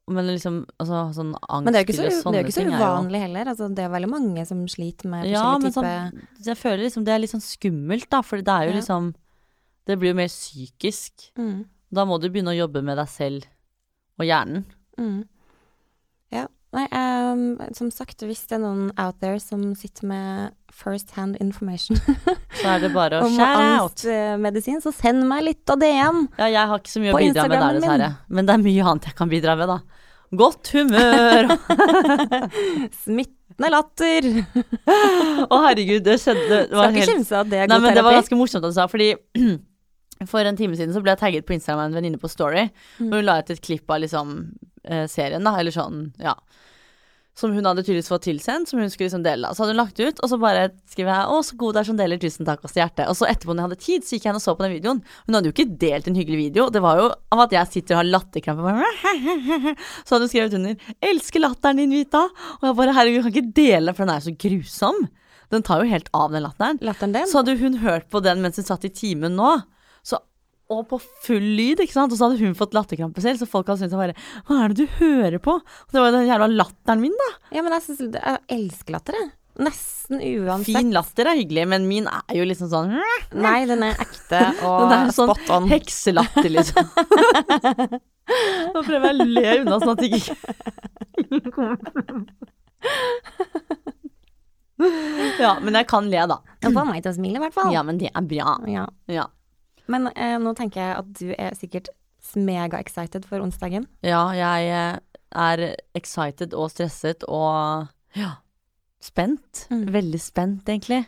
[0.07, 3.19] Men liksom altså, sånn Men det er jo ikke så, det jo ikke så uvanlig
[3.19, 3.49] jo heller.
[3.51, 6.83] Altså, det er veldig mange som sliter med Ja, forskjellige men typer sånn, jeg føler
[6.87, 8.77] liksom det er litt sånn skummelt, da, for det er jo Ja.
[8.81, 9.13] liksom
[9.87, 11.31] Det blir jo mer psykisk.
[11.37, 13.45] mm, Da må du begynne å jobbe med deg selv
[14.19, 14.65] og hjernen.
[14.97, 15.25] mm.
[16.31, 16.47] Ja.
[16.75, 17.43] Nei, um,
[17.77, 21.95] som sagt, hvis det er noen out there som sitter med first hand information
[22.59, 24.03] Så er det bare å om shout out.
[24.03, 26.25] angstmedisin, så send meg litt av DM.
[26.37, 28.09] Ja, jeg har ikke så mye å bidra med der, dessverre.
[28.27, 29.79] Men det er mye annet jeg kan bidra med, da.
[30.37, 31.47] Godt humør!
[33.03, 34.27] Smittende latter.
[35.51, 37.97] Å, herregud, det skjedde det var Skal ikke kimse av det er Nei, god men
[37.97, 39.13] det var ganske morsomt at du sa, fordi
[40.31, 42.67] for en time siden så ble jeg tagget på Instagram av en venninne på Story,
[42.99, 43.11] Mm.
[43.11, 44.76] Og hun la ut et klipp av liksom eh,
[45.11, 46.35] serien, da, eller sånn, ja.
[47.37, 49.51] Som hun hadde tydeligvis fått tilsendt, som hun skulle liksom dele.
[49.53, 51.87] Så hadde hun lagt ut, og så bare skriver jeg 'Å, så god du er
[51.89, 53.05] som deler, tusen takk, og så hjerte'.
[53.05, 54.73] Og så etterpå når jeg hadde tid, så gikk jeg inn og så på den
[54.73, 55.03] videoen.
[55.27, 57.93] Hun hadde jo ikke delt en hyggelig video, det var jo av at jeg sitter
[57.93, 58.73] og har latterkrampe.
[60.05, 62.25] Så hadde hun skrevet under 'Elsker latteren din, Vita'.
[62.57, 65.09] Og jeg bare 'Herregud, kan ikke dele for den er jo så grusom'.
[65.51, 66.79] Den tar jo helt av, den latteren.
[66.81, 67.27] Latteren?
[67.27, 69.61] Så hadde hun hørt på den mens hun satt i timen nå,
[70.73, 73.67] og på full lyd, ikke sant, og så hadde hun fått latterkrampe selv, så folk
[73.71, 74.15] hadde syntes bare
[74.49, 75.53] Hva er det du hører på?
[75.63, 77.29] Og det var jo den jævla latteren min, da.
[77.55, 79.29] Ja, men jeg, synes, jeg elsker latter, jeg.
[79.57, 80.67] Nesten uansett.
[80.69, 82.91] Fin latter er hyggelig, men min er jo liksom sånn
[83.41, 85.65] Nei, den er ekte og Den er sånn spot on.
[85.71, 86.83] hekselatter, liksom.
[88.75, 90.35] Nå prøver jeg å le unna sånn at det ikke
[95.41, 96.37] Ja, men jeg kan le, da.
[96.61, 97.71] Jeg får meg til å smile, i hvert fall.
[97.73, 98.49] Ja, men det er bra.
[98.69, 98.85] Ja.
[99.09, 99.25] Ja.
[99.91, 101.91] Men eh, nå tenker jeg at du er sikkert
[102.35, 103.87] mega-excited for onsdagen.
[104.05, 104.97] Ja, jeg eh,
[105.37, 105.63] er
[105.97, 108.33] excited og stresset og ja,
[109.03, 109.67] spent.
[109.71, 109.85] Mm.
[109.95, 111.05] Veldig spent, egentlig.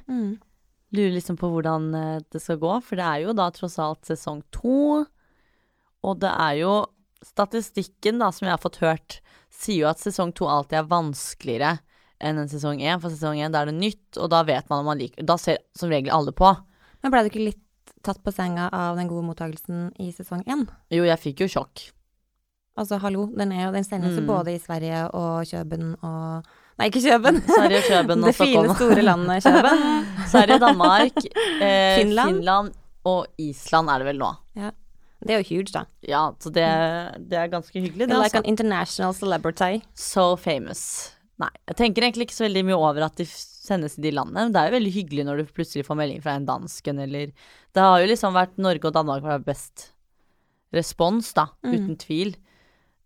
[0.95, 4.09] Lurer liksom på hvordan eh, det skal gå, for det er jo da tross alt
[4.09, 5.03] sesong to.
[5.99, 6.73] Og det er jo
[7.25, 9.19] statistikken da, som jeg har fått hørt,
[9.51, 11.77] sier jo at sesong to alltid er vanskeligere
[12.23, 12.99] enn en sesong én.
[13.01, 15.59] For sesong én er det nytt, og da vet man om man liker Da ser
[15.77, 16.51] som regel alle på.
[17.03, 17.63] Men ble du ikke litt
[18.03, 20.65] tatt på senga av den gode mottakelsen i sesong én?
[20.93, 21.89] Jo, jeg fikk jo sjokk.
[22.79, 24.27] Altså, hallo, den, er jo, den sendes jo Mm.
[24.29, 26.45] både i Sverige og Kjøben og
[26.79, 27.41] Nei, ikke Kjøben!
[27.57, 29.81] Sverige, Kjøben og det fine, store landet Kjøben.
[30.31, 31.17] Sverige, Danmark,
[31.59, 32.37] eh, Finland.
[32.37, 32.71] Finland.
[33.09, 34.29] og Island er det vel nå.
[34.55, 34.71] Ja.
[35.19, 35.81] Det er jo huge, da.
[36.07, 36.63] Ja, så det,
[37.27, 38.15] det er ganske hyggelig, det.
[38.15, 38.37] Like Altså.
[38.39, 39.81] an international celebrity.
[39.93, 41.11] So famous.
[41.39, 43.25] Nei, jeg tenker egentlig ikke så veldig mye over at de
[43.69, 44.47] sendes til de landene.
[44.47, 47.31] Men det er jo veldig hyggelig når du plutselig får melding fra en dansken eller
[47.75, 49.91] Det har jo liksom vært Norge og Danmark har best
[50.75, 51.49] respons, da.
[51.65, 51.73] Mm.
[51.73, 52.35] Uten tvil.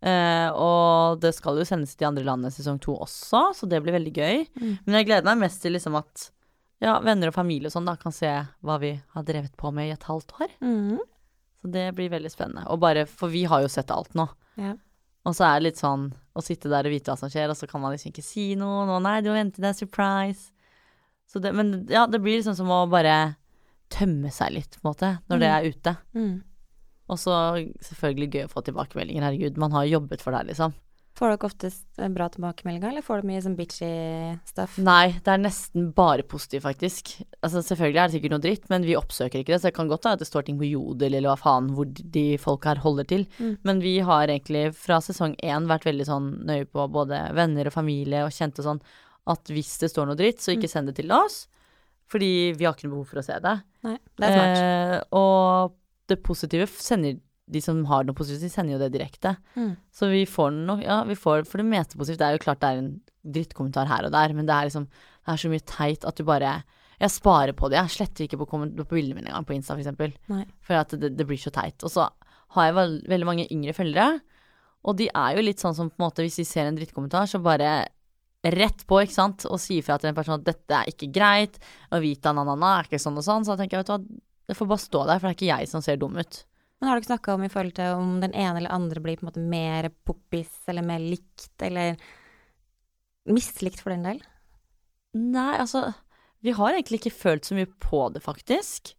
[0.04, 3.80] Uh, og det skal jo sendes til de andre landene sesong to også, så det
[3.80, 4.42] blir veldig gøy.
[4.60, 4.72] Mm.
[4.84, 6.28] Men jeg gleder meg mest til liksom at
[6.84, 8.28] ja, venner og familie og sånn da kan se
[8.60, 10.56] hva vi har drevet på med i et halvt år.
[10.60, 10.98] Mm.
[11.62, 12.66] Så det blir veldig spennende.
[12.68, 14.26] Og bare, for vi har jo sett alt nå.
[14.60, 14.74] Ja.
[15.24, 17.56] Og så er det litt sånn å sitte der og vite hva som skjer, og
[17.56, 18.84] så kan man liksom ikke si noe.
[18.88, 20.50] Nå, nei, du må vente, det er surprise.
[21.30, 23.36] Så det, men ja, det blir liksom som å bare
[23.94, 25.56] tømme seg litt, på en måte, når det Mm.
[25.58, 25.96] er ute.
[26.14, 26.42] Mm.
[27.10, 27.34] Og så
[27.84, 29.56] selvfølgelig gøy å få tilbakemeldinger, herregud.
[29.60, 30.72] Man har jobbet for det, her, liksom.
[31.14, 33.90] Får dere oftest eh, bra tilbakemeldinger, eller får dere mye sånn bitchy
[34.48, 34.78] stuff?
[34.82, 37.12] Nei, det er nesten bare positivt, faktisk.
[37.40, 39.60] Altså Selvfølgelig er det sikkert noe dritt, men vi oppsøker ikke det.
[39.60, 41.86] Så det kan godt være at det står ting på Jodel eller hva faen hvor
[41.86, 43.26] de folk her holder til.
[43.38, 43.58] Mm.
[43.62, 47.76] Men vi har egentlig fra sesong én vært veldig sånn nøye på både venner og
[47.78, 48.82] familie og kjente sånn
[49.30, 51.44] at hvis det står noe dritt, så ikke send det til oss.
[52.12, 53.54] Fordi vi har ikke noe behov for å se det.
[53.86, 54.58] Nei, det er smart.
[54.60, 55.78] Eh, og
[56.10, 57.16] det positive sender
[57.54, 59.34] de som har noe positivt, de sender jo det direkte.
[59.56, 59.74] Mm.
[59.92, 62.20] Så vi får nok Ja, vi får for det meste positivt.
[62.20, 62.92] Det er jo klart det er en
[63.24, 66.24] drittkommentar her og der, men det er liksom Det er så mye teit at du
[66.28, 66.62] bare
[67.00, 67.80] Jeg sparer på det.
[67.80, 70.12] Jeg sletter ikke på, på bildene mine engang, på Insta for eksempel.
[70.62, 71.82] For at det, det blir så teit.
[71.82, 72.08] Og så
[72.54, 74.20] har jeg vel, veldig mange yngre følgere,
[74.84, 77.26] og de er jo litt sånn som på en måte hvis de ser en drittkommentar,
[77.26, 77.88] så bare
[78.52, 81.60] rett på, ikke sant, og sier fra til en person at dette er ikke greit,
[81.90, 83.46] og Vita na-na-na er ikke sånn og sånn.
[83.46, 85.38] Så da tenker jeg, vet du hva, det får bare stå der, for det er
[85.38, 86.40] ikke jeg som ser dum ut.
[86.78, 89.16] Men har du ikke snakka om i forhold til om den ene eller andre blir
[89.16, 91.96] på en måte mer poppis, eller mer likt, eller
[93.30, 94.20] mislikt for den del?
[95.14, 95.92] Nei, altså
[96.44, 98.92] Vi har egentlig ikke følt så mye på det, faktisk.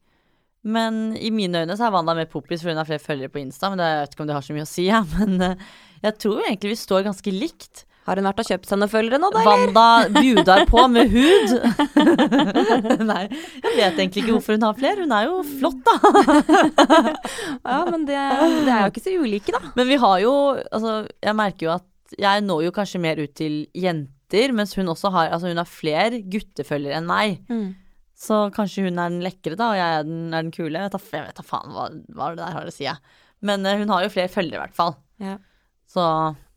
[0.65, 3.43] Men i mine øyne så er Wanda mer poppis fordi hun har flere følgere på
[3.43, 3.69] Insta.
[3.69, 5.03] Men det, jeg vet ikke om det har så mye å si, ja.
[5.19, 5.67] Men eh,
[6.01, 7.84] jeg tror egentlig vi står ganske likt.
[8.05, 9.41] Har hun vært og kjøpt seg noen følgere nå, da?
[9.41, 9.61] eller?
[9.73, 11.53] Wanda budar på med hud.
[13.11, 13.23] Nei,
[13.63, 15.05] jeg vet egentlig ikke hvorfor hun har flere.
[15.07, 15.95] Hun er jo flott, da.
[17.65, 18.19] Ja, men det,
[18.67, 19.73] det er jo ikke så ulike, da.
[19.77, 23.33] Men vi har jo Altså, jeg merker jo at jeg når jo kanskje mer ut
[23.37, 27.41] til jenter, mens hun også har Altså, hun har flere guttefølgere enn meg.
[28.15, 30.77] Så kanskje hun er den lekre, da, og jeg er den, er den kule.
[30.77, 33.17] Jeg vet da faen hva, hva det der har å si, jeg.
[33.45, 34.95] Men uh, hun har jo flere følgere, i hvert fall.
[35.21, 35.35] Ja.
[35.89, 36.05] Så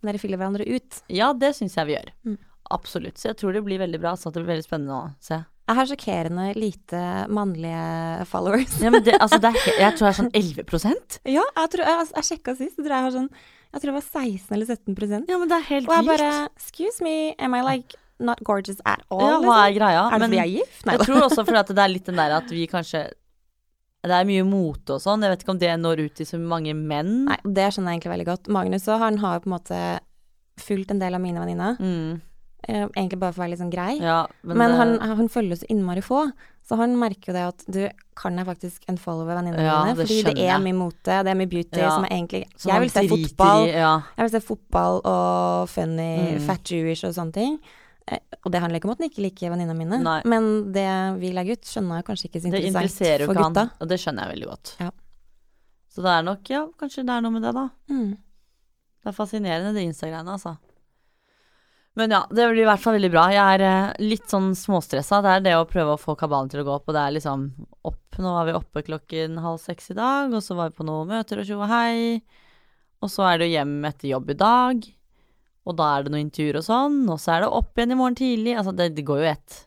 [0.07, 1.03] Dere fyller hverandre ut.
[1.11, 2.11] ja, det syns jeg vi gjør.
[2.29, 2.39] Mm.
[2.71, 3.19] Absolutt.
[3.19, 4.13] Så jeg tror det blir veldig bra.
[4.17, 5.41] Så det blir veldig spennende å se.
[5.69, 8.79] Jeg har sjokkerende lite mannlige followers.
[8.81, 11.83] Ja, men det, altså, det er, jeg tror det er sånn 11% Ja, jeg, tror,
[11.85, 12.79] jeg, jeg sjekka sist.
[12.79, 15.59] Jeg tror jeg har sånn Jeg tror det var 16 eller 17% Ja, men det
[15.59, 19.21] er helt Og jeg bare Excuse me, am I like not gorgeous at all?
[19.21, 19.61] ja, hva liksom?
[19.67, 20.01] er greia?
[20.09, 20.81] Er det fordi jeg er gift?
[20.89, 23.05] Nei jeg tror også fordi at det er litt den der at vi kanskje
[24.05, 25.23] Det er mye mote og sånn.
[25.27, 27.25] Jeg vet ikke om det når ut til så mange menn.
[27.27, 28.49] Nei, det skjønner jeg egentlig veldig godt.
[28.55, 29.81] Magnus og han har jo på en måte
[30.63, 31.77] fulgt en del av mine venninner.
[31.83, 32.21] Mm,
[32.69, 34.01] Eh, egentlig bare for å være litt sånn grei.
[34.03, 36.25] ja, men, Men han, han følger så innmari få,
[36.67, 40.25] så han merker jo det at du kan jeg faktisk unfollowe venninnene Ja, mine, fordi
[40.27, 41.93] det er mye mote, det er mye beauty Ja.
[41.95, 43.93] som er egentlig som Jeg vil se fotball, I, ja.
[44.19, 46.41] jeg vil se fotball og funny, Mm.
[46.51, 47.59] fat Jewish og sånne ting.
[48.09, 50.21] Eh, Og det handler ikke om at han ikke liker venninna mine, Nei.
[50.25, 50.87] men det
[51.21, 53.73] vi legger ut, skjønner jeg kanskje ikke så Det interessant interesserer jo for ikke han,
[53.83, 54.73] og det skjønner jeg veldig godt.
[54.81, 54.91] Ja.
[55.93, 57.67] Så det er nok, ja, kanskje det er noe med det, da.
[57.91, 58.11] Mm.
[59.03, 60.57] Det er fascinerende, det Insta-greiene, altså.
[61.99, 63.25] Men ja, det blir i hvert fall veldig bra.
[63.35, 65.19] Jeg er eh, litt sånn småstressa.
[65.25, 67.17] Det er det å prøve å få kabalen til å gå opp, og det er
[67.19, 67.49] liksom
[67.89, 70.87] opp Nå var vi oppe klokken halv seks i dag, og så var vi på
[70.87, 72.19] noen møter og tjo og hei.
[72.99, 74.89] Og så er det jo hjem etter jobb i dag.
[75.69, 77.99] Og da er det noen intervjuer og sånn, og så er det opp igjen i
[77.99, 78.55] morgen tidlig.
[78.57, 79.59] Altså, det, det går jo ett.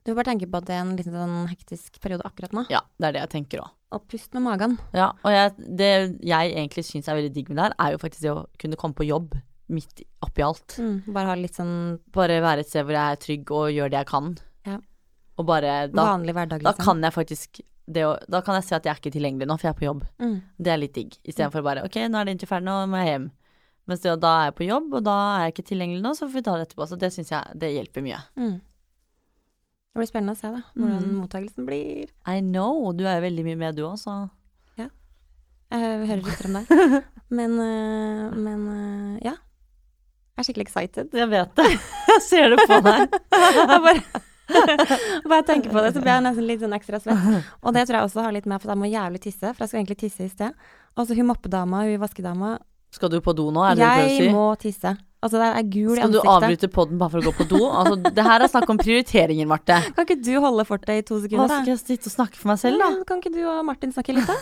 [0.00, 2.64] Du får bare tenke på at det er en liten sånn hektisk periode akkurat nå.
[2.72, 3.74] Ja, det er det jeg tenker òg.
[3.94, 4.76] Og pust med magen.
[4.96, 5.90] Ja, og jeg, det
[6.24, 8.78] jeg egentlig syns er veldig digg med det her, er jo faktisk det å kunne
[8.80, 9.34] komme på jobb
[9.70, 10.78] midt oppi alt.
[10.82, 10.94] Mm.
[11.14, 11.74] Bare ha litt sånn
[12.14, 14.30] Bare være et sted hvor jeg er trygg og gjør det jeg kan.
[14.66, 14.78] Ja.
[15.38, 16.86] Og bare da, vanlig hverdag, da liksom.
[16.88, 19.58] kan jeg faktisk det å, Da kan jeg se at jeg er ikke tilgjengelig nå,
[19.58, 20.02] for jeg er på jobb.
[20.22, 20.36] Mm.
[20.58, 21.14] Det er litt digg.
[21.22, 23.30] Istedenfor bare OK, nå er det intervju ferdig, nå må jeg hjem.
[23.90, 26.28] Mens det, da er jeg på jobb, og da er jeg ikke tilgjengelig nå, så
[26.28, 26.86] får vi ta det etterpå.
[26.90, 28.20] Så det syns jeg det hjelper mye.
[28.38, 28.58] Mm.
[29.90, 31.14] Det blir spennende å se da, hvordan Mm.
[31.24, 32.12] mottakelsen blir.
[32.30, 32.92] I know.
[32.94, 34.20] Du er jo veldig mye med, du òg, så
[35.70, 36.70] Jeg hører litt om deg.
[37.38, 39.36] Men, øh, men øh, ja.
[40.34, 41.12] Jeg er skikkelig excited.
[41.14, 41.66] Jeg vet det.
[42.10, 43.14] Jeg ser det på deg.
[43.70, 44.02] Jeg bare,
[45.30, 47.44] bare tenker på det, så blir jeg nesten litt sånn ekstra svett.
[47.62, 49.70] Og det tror jeg også har litt med, for jeg må jævlig tisse, for jeg
[49.70, 50.58] skal egentlig tisse i sted.
[50.98, 52.56] Og så hun moppedama, hun vaskedama.
[52.90, 54.34] Skal du på do nå, er det det du prøver å Jeg si?
[54.34, 54.96] må tisse.
[55.20, 56.00] Altså, det er gul i ansiktet.
[56.00, 57.58] Skal du avbryte podden bare for å gå på do?
[57.68, 59.76] Altså, det her er snakk om prioriteringer, Marte.
[59.96, 62.48] Kan ikke du holde fortet i to Hva sekunder, skal jeg sitte og snakke for
[62.50, 62.88] meg selv, da?
[62.96, 64.36] Ja, Kan ikke du og Martin snakke litt, da?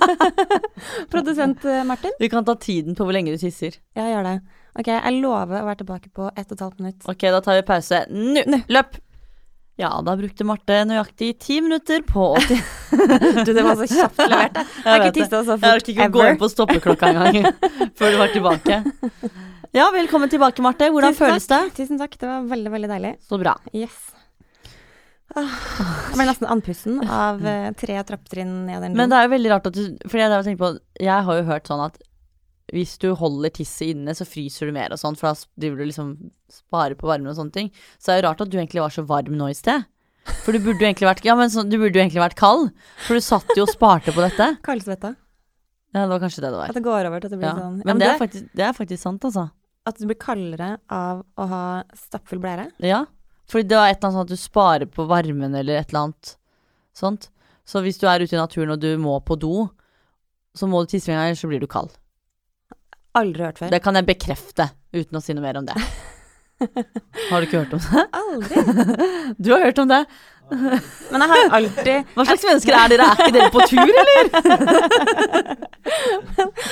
[1.12, 2.16] Produsent eh, Martin?
[2.18, 3.76] Vi kan ta tiden på hvor lenge du tisser.
[3.98, 4.34] Ja, gjør det.
[4.74, 7.04] Ok, jeg lover å være tilbake på ett og et halvt minutt.
[7.10, 8.04] Ok, da tar vi pause.
[8.10, 8.64] Nå!
[8.72, 8.96] Løp!
[9.80, 12.58] Ja, da brukte Marte nøyaktig ti minutter på å ti...
[12.94, 14.58] Du, det var så kjapt levert.
[14.84, 15.64] Jeg har ikke tissa så fort.
[15.66, 17.48] Jeg orker ikke å gå inn på stoppeklokka engang
[17.98, 18.76] før du var tilbake.
[19.74, 20.86] Ja, velkommen tilbake, Marte.
[20.94, 21.60] Hvordan Tusen føles det?
[21.80, 23.12] Tusen takk, det var veldig, veldig deilig.
[23.26, 23.56] Så bra.
[23.74, 23.96] Yes.
[25.34, 25.50] Ah,
[26.12, 29.50] Jeg ble nesten andpusten av eh, tre trappetrinn ned den Men det er jo veldig
[29.50, 30.68] rart at du For jeg, har tenkt på,
[31.02, 31.98] jeg har jo hørt sånn at
[32.72, 35.84] hvis du holder tisset inne, så fryser du mer og sånn, for da driver du
[35.90, 36.12] liksom
[36.50, 37.68] sparer på varmen og sånne ting.
[37.98, 39.84] Så det er jo rart at du egentlig var så varm nå i sted.
[40.46, 42.70] For du burde jo egentlig vært Ja, men så, du burde jo egentlig vært kald.
[43.04, 44.46] For du satt jo og sparte på dette.
[44.64, 45.10] Kaldsvetta.
[45.94, 46.70] Ja, det var kanskje det det var.
[46.72, 47.58] At det går over til at det blir Ja.
[47.60, 47.76] sånn.
[47.82, 49.44] Ja, Men det er, faktisk, det er faktisk sant, altså.
[49.86, 51.60] At du blir kaldere av å ha
[51.94, 52.70] stappfull blære.
[52.80, 53.02] Ja.
[53.52, 56.06] Fordi det var et eller annet sånn at du sparer på varmen eller et eller
[56.08, 56.32] annet
[56.96, 57.28] sånt.
[57.68, 59.68] Så hvis du er ute i naturen og du må på do,
[60.56, 61.92] så må du tisse med en gang, ellers så blir du kald.
[63.18, 63.70] Aldri hørt før.
[63.70, 65.76] Det kan jeg bekrefte uten å si noe mer om det.
[67.30, 68.06] Har du ikke hørt om det?
[68.20, 68.64] Aldri.
[69.44, 70.04] Du har hørt om det.
[70.50, 73.06] Men jeg har alltid Hva slags mennesker er dere?
[73.08, 74.24] Er ikke dere på tur, eller?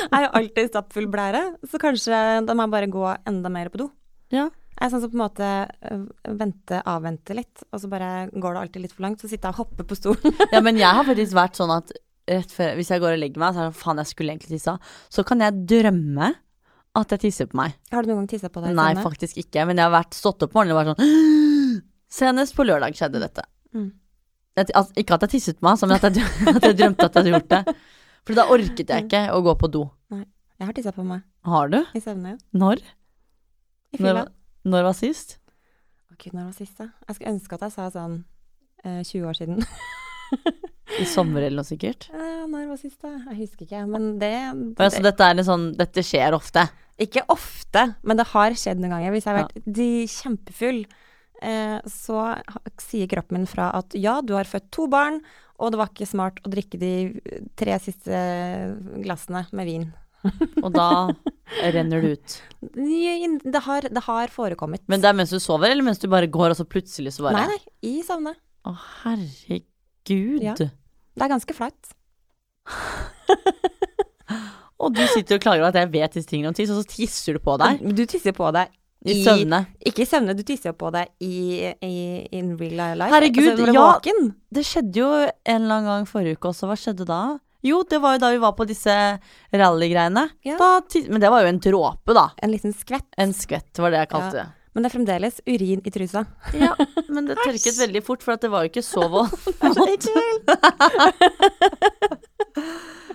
[0.02, 3.70] Jeg har jo alltid stappfull blære, så kanskje da må jeg bare gå enda mer
[3.72, 3.86] på do.
[4.32, 4.46] Ja.
[4.76, 5.48] Jeg er sånn som på en måte
[5.88, 6.04] øh,
[6.40, 9.20] vente, avvente litt, og så bare går det alltid litt for langt.
[9.22, 10.36] Så sitter jeg og hopper på stolen.
[10.52, 11.92] Ja, men jeg har faktisk vært sånn at
[12.30, 14.32] rett før, hvis jeg går og legger meg, så er det sånn, faen, jeg skulle
[14.34, 14.74] egentlig tissa.
[15.10, 16.28] Så kan jeg drømme
[17.00, 17.74] at jeg tisser på meg.
[17.90, 18.74] Har du noen gang tissa på deg?
[18.76, 19.64] Nei, faktisk ikke.
[19.66, 21.82] Men jeg har vært stått opp på morgenen og vært sånn
[22.12, 23.42] Senest på lørdag skjedde dette.
[23.72, 23.86] Mm.
[24.58, 26.26] Jeg, altså, ikke at jeg tisset på meg, men at jeg,
[26.58, 27.76] at jeg drømte at jeg hadde gjort det.
[28.28, 29.86] For da orket jeg ikke å gå på do.
[30.12, 31.78] Jeg har tissa på meg Har du?
[31.96, 32.36] i søvne.
[32.52, 32.82] Når?
[32.84, 34.12] I Når, fylla.
[34.20, 35.38] var- når var sist?
[36.12, 36.90] Å gud, når var sist, da?
[37.08, 38.18] Jeg skulle ønske at jeg sa sånn
[38.84, 39.64] eh, 20 år siden.
[41.02, 42.08] I sommer eller noe sikkert?
[42.12, 43.12] Eh, når var sist, da?
[43.30, 43.84] Jeg husker ikke.
[43.88, 46.66] Men det, Og altså, dette er en sånn Dette skjer ofte.
[47.00, 49.14] Ikke ofte, men det har skjedd noen ganger.
[49.14, 50.82] Hvis jeg har vært de kjempefull,
[51.42, 52.26] eh, så
[52.82, 55.22] sier kroppen min fra at ja, du har født to barn,
[55.62, 56.92] og det var ikke smart å drikke de
[57.58, 58.20] tre siste
[59.02, 59.88] glassene med vin.
[60.62, 60.88] Og da
[61.72, 62.38] renner det ut.
[63.52, 64.84] Det har, det har forekommet.
[64.86, 67.24] Men det er mens du sover, eller mens du bare går, og så plutselig så
[67.26, 68.36] bare Nei, nei, i søvne.
[68.68, 69.66] Å, herregud.
[70.42, 70.54] Ja.
[70.58, 71.92] Det er ganske flaut.
[74.82, 76.88] Og du sitter og klager over at jeg vet disse tingene om tiss, og så
[76.90, 78.72] tisser du på deg Du tisser på deg
[79.06, 79.60] i i- søvne.
[79.82, 81.94] Ikke i søvne, du tisser jo på deg i, i
[82.38, 83.10] in real life.
[83.10, 83.86] Herregud, altså, du er ja.
[83.92, 84.20] våken.
[84.54, 86.70] Det skjedde jo en eller annen gang forrige uke også.
[86.70, 87.20] Hva skjedde da?
[87.66, 88.94] Jo, det var jo da vi var på disse
[89.54, 90.24] rallygreiene.
[90.46, 90.58] Ja.
[90.58, 92.28] Men det var jo en dråpe, da.
[92.42, 93.06] En liten skvett.
[93.22, 94.46] En skvett, var det jeg kalte det.
[94.72, 96.24] Men det er fremdeles urin i trusa.
[96.56, 96.72] Ja,
[97.12, 99.32] men det tørket veldig fort, for det var jo ikke så vått.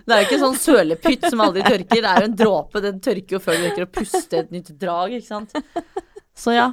[0.07, 2.01] Det er jo ikke sånn sølepytt som aldri tørker.
[2.03, 2.83] Det er jo en dråpe.
[2.85, 5.57] Den tørker jo før du rekker å puste et nytt drag, ikke sant.
[6.37, 6.69] Så ja.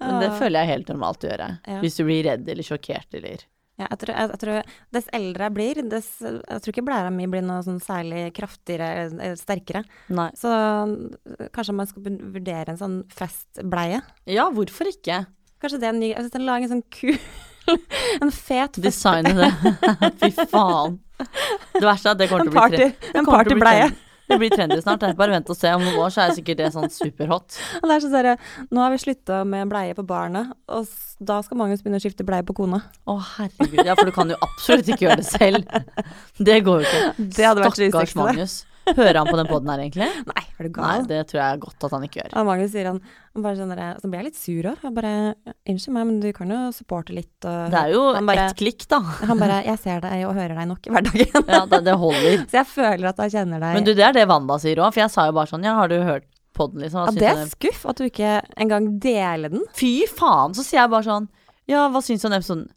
[0.00, 1.48] Men det føler jeg er helt normalt å gjøre.
[1.82, 3.44] Hvis du blir redd eller sjokkert eller
[3.74, 7.10] Ja, jeg, tror, jeg, jeg tror Dess eldre jeg blir, dess Jeg tror ikke blæra
[7.10, 9.82] mi blir noe sånn særlig kraftigere, eller sterkere.
[10.14, 10.28] Nei.
[10.38, 13.98] Så eh, kanskje man skal vurdere en sånn festbleie.
[14.30, 15.24] Ja, hvorfor ikke?
[15.62, 17.18] Kanskje det er en ny Jeg synes Lage en sånn kul
[18.24, 18.78] En fet.
[18.84, 19.50] Designe det.
[20.20, 21.00] Fy faen.
[21.74, 23.12] Det verste er at det kommer til å bli tre.
[23.16, 23.92] en partybleie.
[24.28, 25.00] Det blir trendy snart.
[25.04, 25.12] det.
[25.18, 25.72] Bare vent og se.
[25.76, 27.58] Om noen år så er sikkert det sånn superhot.
[27.84, 30.88] Det er sånn sånn Nå har vi slutta med bleie på barnet, og
[31.20, 32.82] da skal Magnus begynne å skifte bleie på kona.
[33.06, 33.82] Å, herregud.
[33.84, 35.66] Ja, for du kan jo absolutt ikke gjøre det selv.
[36.38, 37.26] Det går jo ikke.
[37.36, 38.22] Det hadde vært Stakkars det.
[38.22, 38.56] Magnus.
[38.84, 40.06] Hører han på den poden her, egentlig?
[40.30, 41.06] Nei, er du Nei, gal?
[41.08, 42.34] det tror jeg er godt at han ikke gjør.
[42.40, 42.98] Og Magnus sier han,
[43.34, 44.84] han bare sånn derre Så blir jeg litt sur òg.
[44.84, 45.12] Jeg bare
[45.72, 48.84] Unnskyld meg, men du kan jo supporte litt og Det er jo bare- ett klikk,
[48.90, 49.00] da.
[49.30, 51.48] Han bare Jeg ser deg og hører deg nok i hverdagen.
[51.56, 52.44] Ja, det, det holder.
[52.52, 54.92] Så jeg føler at jeg kjenner deg Men du, det er det Wanda sier òg,
[54.92, 57.08] for jeg sa jo bare sånn Ja, har du hørt poden, liksom?
[57.08, 59.64] Ja, det er skuff at du ikke engang deler den.
[59.74, 60.52] Fy faen!
[60.54, 61.26] Så sier jeg bare sånn
[61.70, 62.68] Ja, hva syns du om episoden?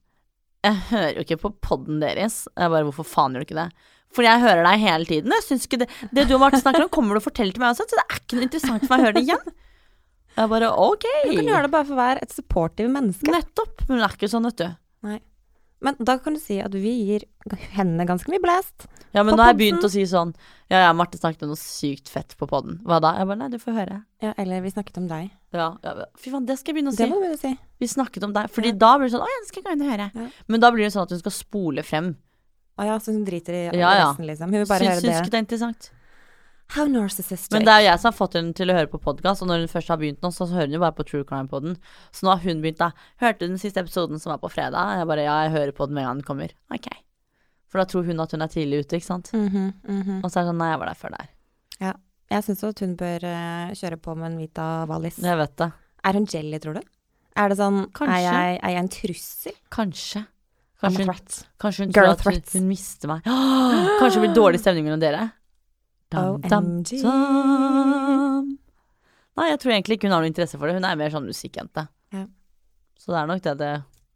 [0.66, 2.40] Jeg hører jo ikke på poden deres.
[2.58, 3.68] Jeg bare Hvorfor faen gjør du ikke det?
[4.16, 5.30] Fordi jeg hører deg hele tiden.
[5.32, 8.00] Det Det du og Marte snakker om, kommer du og forteller til meg også, så
[8.00, 9.56] det er ikke noe interessant for meg å høre det igjen.
[10.38, 11.06] Jeg bare OK.
[11.26, 13.32] Du kan gjøre det bare for å være et supportive menneske.
[13.34, 13.88] Nettopp.
[13.90, 15.18] Men det er ikke sånn, vet du.
[15.80, 17.24] Men da kan du si at vi gir
[17.78, 18.88] henne ganske mye blast.
[19.14, 20.32] Ja, men nå har jeg begynt å si sånn
[20.72, 22.80] Ja, ja, Marte snakket om noe sykt fett på poden.
[22.86, 23.14] Hva da?
[23.20, 24.00] Jeg bare Nei, du får høre.
[24.24, 25.30] Ja, eller vi snakket om deg.
[25.54, 27.04] Ja, ja, fy faen, det skal jeg begynne å si.
[27.04, 27.54] Det må du begynne å si.
[27.80, 28.50] Vi snakket om deg.
[28.52, 28.80] Fordi Ja.
[28.84, 30.12] da blir det sånn Å ja, det skal jeg gå inn og høre.
[30.14, 30.28] Ja.
[30.48, 32.16] Men da blir det sånn at hun skal spole frem.
[32.78, 34.10] Å ja, så hun driter i Ja, ja.
[34.12, 34.52] resten, liksom.
[34.54, 35.22] Hun vil bare Syns høre syns det.
[35.24, 35.90] ikke det er interessant.
[36.76, 37.54] How narcissistic.
[37.56, 39.48] Men det er jo jeg som har fått henne til å høre på podkast, og
[39.48, 41.78] når hun først har begynt nå, så hører hun jo bare på True Crime-poden.
[42.12, 42.90] Så nå har hun begynt, da.
[43.24, 44.98] Hørte du den siste episoden som var på fredag?
[45.00, 46.52] Jeg bare ja, jeg hører på den med en gang den kommer.
[46.76, 46.90] Ok.
[47.72, 49.32] For da tror hun at hun er tidlig ute, ikke sant.
[49.34, 50.20] Mhm, mhm.
[50.24, 51.32] Og så er det sånn nei, jeg var der før der.
[51.80, 51.94] Ja.
[52.36, 55.22] Jeg syns at hun bør eh, kjøre på med en Vita Wallis.
[55.24, 55.72] Jeg vet det.
[56.04, 56.82] Er hun jelly, tror du?
[57.38, 58.18] Er det sånn Kanskje.
[58.18, 59.56] Er jeg, er jeg en trussel?
[59.72, 60.26] Kanskje.
[60.78, 61.38] I'm Kanskje a threat.
[61.64, 62.54] kanskje hun Girl tror at hun, threats.
[62.54, 63.24] hun mister meg.
[64.00, 65.24] Kanskje det blir dårlig stemning mellom dere.
[66.14, 67.02] Dam, dam, OMG.
[67.04, 68.52] dam.
[69.38, 70.78] Nei, jeg tror egentlig ikke hun har noe interesse for det.
[70.80, 71.84] Hun er mer sånn musikkjente.
[72.16, 72.24] Ja.
[72.98, 73.72] Så det er nok det det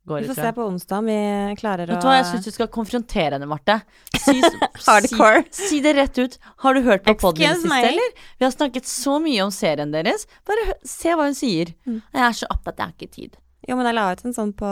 [0.10, 0.56] går Vi i, får tror se jeg.
[0.58, 1.18] på onsdag om vi
[1.60, 3.76] klarer å Vet du hva, jeg syns du skal konfrontere henne, Marte.
[4.18, 4.34] Si,
[4.88, 5.44] Hardcore.
[5.54, 6.38] Si, si det rett ut.
[6.66, 7.92] Har du hørt på podden Excuse siste, me.
[7.92, 8.18] eller?
[8.40, 10.26] Vi har snakket så mye om serien deres.
[10.50, 11.74] Bare hø se hva hun sier.
[11.86, 12.00] Mm.
[12.18, 13.38] Jeg er så opptatt, jeg har ikke tid.
[13.70, 14.72] Jo, men jeg la ut en sånn på,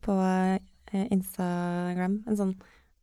[0.00, 0.16] på
[0.92, 2.22] Instagram.
[2.28, 2.54] En sånn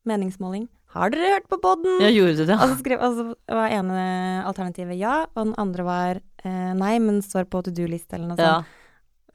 [0.07, 0.67] meningsmåling.
[0.95, 1.97] Har dere hørt på podden?
[2.01, 2.55] Ja, gjorde du det?
[2.55, 4.03] Og så skrev, og så var ene
[4.47, 8.37] alternativet ja, og den andre var eh, nei, men står på to do-list eller noe
[8.39, 8.53] Ja.
[8.61, 8.75] sånt.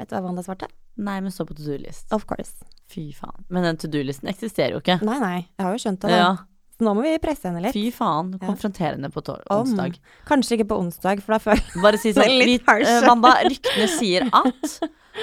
[0.01, 0.71] Vet du hva Wanda svarte?
[0.97, 2.09] Nei, men står på to do-list.
[2.13, 2.65] Of course.
[2.93, 3.45] Fy faen.
[3.53, 4.97] Men den to do-listen eksisterer jo ikke.
[5.05, 6.11] Nei, nei, jeg har jo skjønt det.
[6.17, 6.31] Ja,
[6.73, 7.77] Så nå må vi presse henne litt.
[7.77, 8.33] fy faen.
[8.41, 8.47] Ja.
[8.49, 9.21] Konfrontere henne på
[9.53, 9.93] onsdag.
[10.01, 10.25] Om.
[10.33, 13.89] Kanskje ikke på onsdag, for da føler jeg Bare si sånn litt eh, Wanda, ryktene
[13.93, 14.67] sier at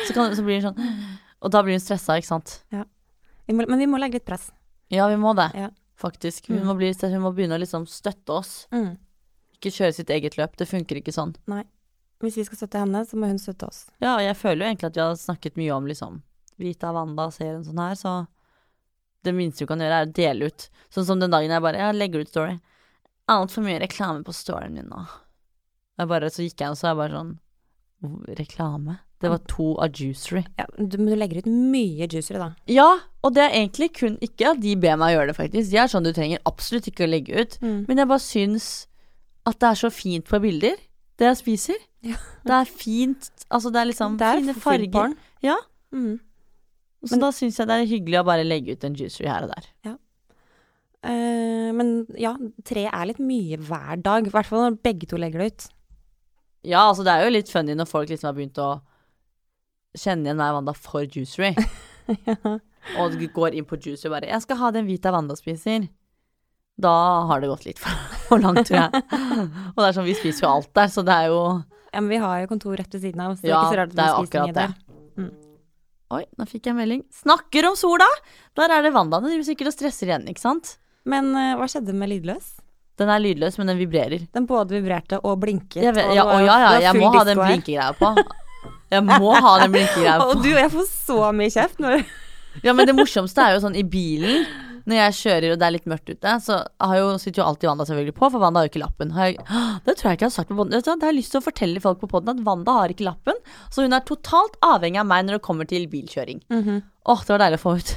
[0.05, 0.93] så, kan, så blir hun sånn
[1.41, 2.59] Og da blir hun stressa, ikke sant?
[3.49, 4.51] Vi må, Men vi må legge litt press.
[4.93, 5.49] Ja, vi må det.
[5.57, 5.69] Ja.
[5.99, 6.47] Faktisk.
[6.47, 6.67] Hun, Mm.
[6.69, 8.67] må bli, hun må begynne å liksom støtte oss.
[8.71, 8.97] Mm.
[9.57, 10.55] Ikke kjøre sitt eget løp.
[10.55, 11.33] Det funker ikke sånn.
[12.21, 13.89] Hvis vi skal støtte henne, så må hun støtte oss.
[14.01, 16.21] Ja, og jeg føler jo egentlig at vi har snakket mye om liksom
[16.59, 18.27] Vita Wanda-serien sånn her, så
[19.23, 20.69] det minste du kan gjøre, er å dele ut.
[20.91, 22.59] Sånn som den dagen jeg bare Jeg legger ut story.
[23.27, 25.07] Altfor mye reklame på storyen min nå.
[25.99, 27.39] Jeg bare, så gikk jeg og så er jeg bare sånn
[28.39, 28.99] Reklame?
[29.19, 30.45] Det var to av Juicery.
[30.57, 32.53] Ja, du, men du legger ut mye juicery, da.
[32.71, 32.85] Ja,
[33.21, 35.71] og det er egentlig kun ikke at de ber meg gjøre det, faktisk.
[35.73, 37.57] De er sånn du trenger absolutt ikke å legge ut.
[37.59, 37.81] Mm.
[37.89, 38.69] Men jeg bare syns
[39.49, 40.79] at det er så fint på bilder,
[41.19, 41.81] det jeg spiser.
[42.07, 42.15] Ja.
[42.47, 44.91] Det er fint, altså det er liksom Det er fine farger.
[44.93, 45.17] barn.
[45.43, 45.57] Ja.
[45.91, 46.19] Mm.
[47.03, 49.43] Så Men- da syns jeg det er hyggelig å bare legge ut en juicery her
[49.43, 49.67] og der.
[51.03, 52.33] Eh, men ja,
[52.67, 54.27] tre er litt mye hver dag.
[54.27, 55.67] I hvert fall når begge to legger det ut.
[56.67, 58.81] Ja, altså det er jo litt funny når folk liksom har begynt å
[59.99, 61.53] kjenne igjen og Wanda for juicery.
[62.99, 65.89] og går inn på juicery og bare 'Jeg skal ha den hvita Wanda spiser'.
[66.79, 66.93] Da
[67.27, 67.91] har det gått litt for,
[68.29, 69.03] for langt, tror jeg.
[69.75, 71.41] og det er sånn, vi spiser jo alt der, så det er jo
[71.89, 73.75] Ja, men vi har jo kontor rett ved siden av, så det er Ja, ikke
[73.75, 74.89] så rart at vi spiser mye akkurat det.
[76.09, 77.01] Oi, nå fikk jeg en melding.
[77.13, 78.07] Snakker om sola!
[78.57, 79.19] Der er det Wanda.
[79.21, 80.79] Den driver sikkert og stresser igjen, ikke sant?
[81.05, 82.47] Men uh, hva skjedde med lydløs?
[82.97, 84.25] Den er lydløs, men den vibrerer.
[84.33, 85.83] Den både vibrerte og blinket.
[85.85, 88.09] Vet, ja, og ja, ja, jeg må ha den blinkegreia på.
[88.89, 90.31] Jeg må ha den blinkegreia på.
[90.33, 92.01] Og du, jeg får så mye kjeft når
[92.65, 94.47] Ja, men det morsomste er jo sånn i bilen,
[94.89, 97.69] når jeg kjører og det er litt mørkt ute, så har jo, sitter jo alltid
[97.69, 99.11] Wanda selvfølgelig på, for Wanda har jo ikke lappen.
[99.13, 99.37] Har jeg,
[99.85, 100.73] det tror jeg ikke jeg har sagt på podden.
[100.73, 103.05] Vet Det har jeg lyst til å fortelle folk på podden, at Wanda har ikke
[103.05, 103.37] lappen.
[103.69, 106.41] Så hun er totalt avhengig av meg når det kommer til bilkjøring.
[106.49, 106.81] Mhm.
[107.09, 107.93] Åh, det var deilig å få ut.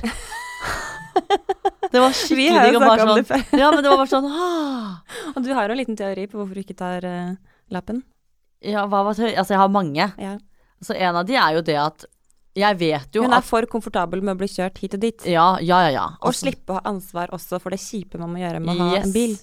[1.93, 3.43] Det var Vi skikkelig har digg jo om det sånn før.
[3.61, 5.19] Ja, men det var bare sånn ah.
[5.33, 7.35] Og du har jo en liten teori på hvorfor du ikke tar uh,
[7.73, 8.05] lappen.
[8.63, 9.35] Ja, hva var teori?
[9.35, 10.13] Altså, jeg har mange.
[10.21, 10.37] Ja.
[10.83, 12.07] Så en av de er jo det at
[12.53, 15.25] jeg vet jo Hun er at for komfortabel med å bli kjørt hit og dit.
[15.31, 15.93] Ja, ja, ja.
[15.95, 16.07] ja.
[16.21, 18.91] Og Altså, slippe å ha ansvar også for det kjipe man må gjøre med å
[18.91, 19.07] ha yes.
[19.07, 19.39] en bil.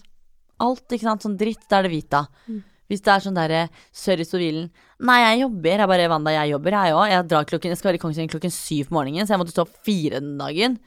[0.61, 1.25] Alt, ikke sant.
[1.25, 2.25] Sånn dritt, da er det hvita.
[2.45, 2.59] Mm.
[2.89, 3.63] Hvis det er sånn derre
[3.95, 4.69] Sorry, står bilen.
[5.05, 5.73] Nei, jeg jobber.
[5.81, 7.03] Jeg bare Wanda, jeg jobber, jeg òg.
[7.13, 9.75] Jeg Jeg skal være i Kongsvinger klokken syv på morgenen, så jeg måtte stå opp
[9.85, 10.77] fire den dagen.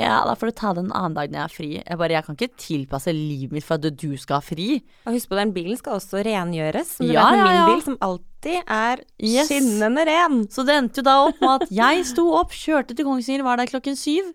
[0.00, 1.68] Ja, da får du ta det en annen dag når jeg er fri.
[1.78, 4.80] Jeg bare Jeg kan ikke tilpasse livet mitt for at du skal ha fri.
[5.06, 6.96] Og husk på, den bilen skal også rengjøres.
[6.96, 7.68] Som du Ja, vet, med ja, min ja.
[7.70, 9.46] bil, som alltid er Yes.
[9.52, 10.40] skinnende ren.
[10.50, 13.56] Så det endte jo da opp med at jeg sto opp, kjørte til Kongsvinger, var
[13.62, 14.32] der klokken syv.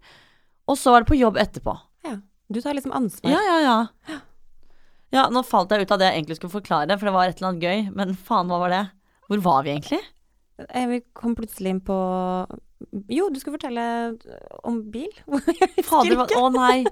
[0.69, 1.75] Og så var det på jobb etterpå.
[2.07, 2.15] Ja.
[2.49, 3.35] Du tar liksom ansvar.
[3.35, 4.19] Ja, ja, ja.
[5.11, 7.39] Ja, nå falt jeg ut av det jeg egentlig skulle forklare, for det var et
[7.41, 7.79] eller annet gøy.
[7.97, 8.81] Men faen, hva var det?
[9.27, 9.99] Hvor var vi egentlig?
[10.69, 11.95] Eh, Vi kom plutselig inn på
[13.11, 13.85] Jo, du skulle fortelle
[14.63, 15.11] om bil.
[15.89, 16.83] Fader, å nei.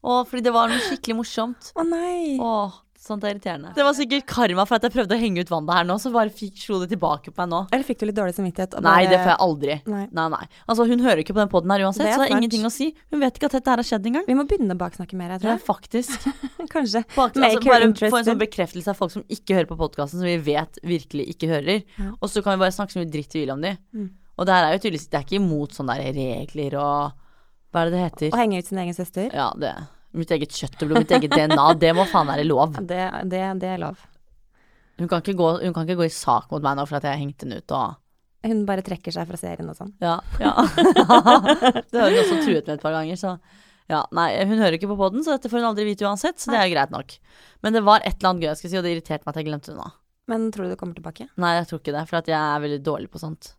[0.00, 1.72] Å, fordi det var noe skikkelig morsomt.
[1.76, 2.38] Å nei.
[2.40, 3.70] Å, sånt er irriterende.
[3.76, 6.08] Det var sikkert karma for at jeg prøvde å henge ut Wanda her nå, så
[6.12, 7.60] bare fikk, slo det tilbake på meg nå.
[7.72, 8.74] Eller fikk du litt dårlig samvittighet?
[8.80, 9.76] og Nei, bare- det får jeg aldri.
[9.92, 10.02] Nei.
[10.16, 10.40] Nei, nei.
[10.66, 12.72] Altså, hun hører ikke på den poden her uansett, Det så det er ingenting å
[12.72, 12.88] si.
[13.12, 14.24] Hun vet ikke at dette her har skjedd engang.
[14.28, 16.28] Vi må begynne å baksnakke mer, jeg Ja, tror faktisk.
[16.74, 17.04] Kanskje.
[17.12, 18.16] Faktisk, Make altså, bare interested.
[18.16, 21.28] få en sånn bekreftelse av folk som ikke hører på podkasten, som vi vet virkelig
[21.36, 21.84] ikke hører.
[22.00, 22.10] Ja.
[22.20, 23.76] Og så kan vi bare snakke så mye dritt vi vil om de.
[23.96, 24.08] Mm.
[24.38, 27.16] Og det her er jo tydeligvis Det er ikke imot sånne der regler og
[27.70, 28.34] Hva er det det heter?
[28.34, 29.34] Å henge ut sin egen søster.
[29.36, 29.74] Ja, det.
[30.16, 31.66] Mitt eget kjøtt og blod, mitt eget DNA.
[31.78, 32.74] Det må faen være lov.
[32.90, 34.00] Det, det, det er lov.
[35.00, 37.14] Hun kan, gå, hun kan ikke gå i sak mot meg nå for at jeg
[37.14, 37.94] har hengt henne ut og
[38.44, 39.94] Hun bare trekker seg fra serien og sånn.
[40.00, 40.18] Ja.
[40.40, 40.52] ja.
[41.92, 43.36] det har hun også truet med et par ganger, så
[43.90, 46.52] ja, nei, hun hører ikke på poden, så dette får hun aldri vite uansett, så
[46.52, 47.16] det er greit nok.
[47.64, 49.40] Men det var et eller annet gøy jeg skulle si, og det irriterte meg at
[49.40, 49.88] jeg glemte det nå.
[50.30, 51.26] Men tror du det kommer tilbake?
[51.42, 53.50] Nei, jeg tror ikke det, for jeg er veldig dårlig på sånt.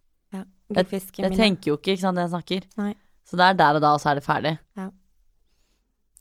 [0.76, 1.30] Ja.
[1.30, 2.68] Jeg- tenker jo ikke, ikke sant, det jeg snakker.
[2.78, 2.96] Nei.
[3.26, 4.58] Så det er der og da, og så er det ferdig.
[4.78, 4.90] Ja.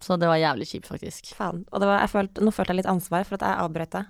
[0.00, 1.34] Så det var jævlig kjipt, faktisk.
[1.36, 1.64] Faen.
[1.72, 4.06] Og det var, følte, nå følte jeg litt ansvar for at jeg avbrøt deg.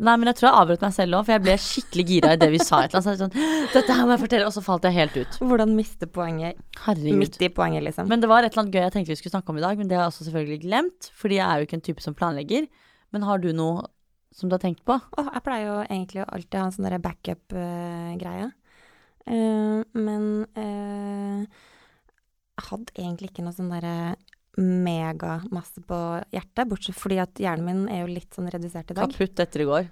[0.00, 2.38] Nei, men jeg tror jeg avbrøt meg selv òg, for jeg ble skikkelig gira i
[2.40, 2.78] det vi sa.
[2.86, 5.16] Et eller annet, så sånn, Dette her må jeg fortelle, og så falt jeg helt
[5.20, 5.36] ut.
[5.44, 6.56] Hvordan miste poenget
[6.86, 7.18] Herregud.
[7.20, 8.08] midt i poenget, liksom.
[8.08, 9.76] Men det var et eller annet gøy jeg tenkte vi skulle snakke om i dag,
[9.76, 12.14] men det har jeg også selvfølgelig glemt, fordi jeg er jo ikke en type som
[12.16, 12.68] planlegger.
[13.12, 13.84] Men har du noe
[14.32, 14.96] som du har tenkt på?
[14.96, 18.48] Åh, jeg pleier jo egentlig å alltid ha en sånn backup-greie.
[19.26, 20.24] Eh, men
[20.56, 21.44] eh,
[22.60, 24.16] jeg hadde egentlig ikke noe sånn derre
[24.60, 25.98] megamasse på
[26.34, 29.08] hjertet, bortsett fordi at hjernen min er jo litt sånn redusert i dag.
[29.12, 29.86] Kaputt etter i går.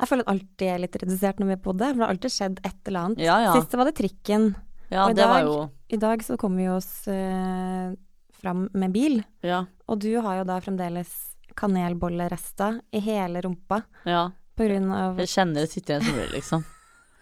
[0.00, 2.14] Jeg føler at alltid er litt redusert når vi er på det, for det har
[2.14, 3.22] alltid skjedd et eller annet.
[3.24, 3.54] Ja, ja.
[3.56, 4.50] Sist var det trikken.
[4.90, 7.92] Ja, Og i det var dag- jo I dag så kommer vi oss eh,
[8.40, 9.64] fram med bil, Ja.
[9.86, 11.12] og du har jo da fremdeles
[11.54, 14.30] kanelbollerester i hele rumpa ja.
[14.56, 16.64] på grunn av Jeg kjenner det sitter en smule, liksom.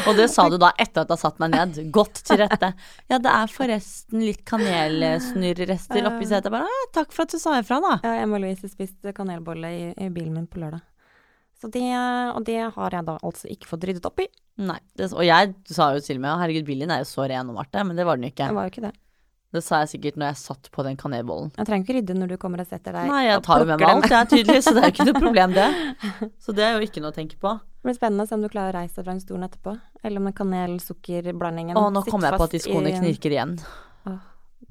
[0.10, 1.78] Og det sa du da etter at du har satt meg ned.
[1.96, 2.74] Godt til rette.
[3.12, 6.50] Ja, det er forresten litt kanelsnurrerester oppi setet.
[6.50, 7.94] Jeg Bare, ah, takk for at du sa ifra, da.
[8.04, 10.84] Ja, Emma Louise spiste kanelbolle i, i bilen min på lørdag.
[11.62, 11.86] Så det,
[12.34, 14.28] og det har jeg da altså ikke fått ryddet opp i.
[14.66, 14.80] Nei.
[14.98, 17.84] Det, og jeg sa jo til meg herregud, bilen er jo så ren og Marte,
[17.86, 18.50] men det var den jo ikke.
[18.50, 18.96] Det var jo ikke det.
[19.52, 21.50] Det sa jeg sikkert når jeg satt på den kanelbollen.
[21.58, 23.82] Jeg trenger ikke rydde når du kommer og setter deg Nei, jeg tar jo med
[23.82, 25.66] meg alt, jeg er tydelig, så det er jo ikke noe problem, det.
[26.46, 27.52] Så det er jo ikke noe å tenke på.
[27.60, 29.74] Det blir spennende å se om du klarer å reise deg fra den stolen etterpå.
[30.06, 33.36] Eller om den kanel-sukkerblandingen Å, nå sitter kommer jeg på at de skoene i- knirker
[33.36, 33.54] igjen.
[34.08, 34.20] Åh,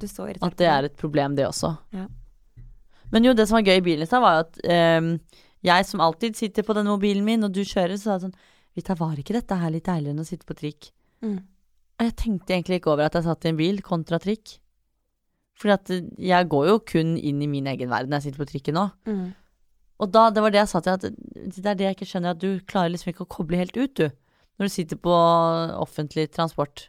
[0.00, 1.74] du er så irritert At det er et problem, det også.
[1.92, 2.06] Ja.
[3.12, 4.60] Men jo, det som var gøy i bilen i stad, var jo at
[5.02, 5.12] um,
[5.66, 8.36] jeg som alltid sitter på denne mobilen min, og du kjører, så sa jeg sånn
[8.78, 10.92] Vita, var ikke dette her litt deiligere enn å sitte på trikk?
[11.26, 11.40] Mm.
[11.98, 14.54] Og jeg tenkte egentlig ikke over at jeg satt i en bil kontra trikk.
[15.60, 18.74] Fordi jeg går jo kun inn i min egen verden når jeg sitter på trikken
[18.78, 18.86] nå.
[19.06, 19.26] Mm.
[20.00, 22.32] Og da, det var det jeg sa til at det er det jeg ikke skjønner,
[22.32, 24.06] at du klarer liksom ikke å koble helt ut, du.
[24.56, 25.12] Når du sitter på
[25.80, 26.86] offentlig transport.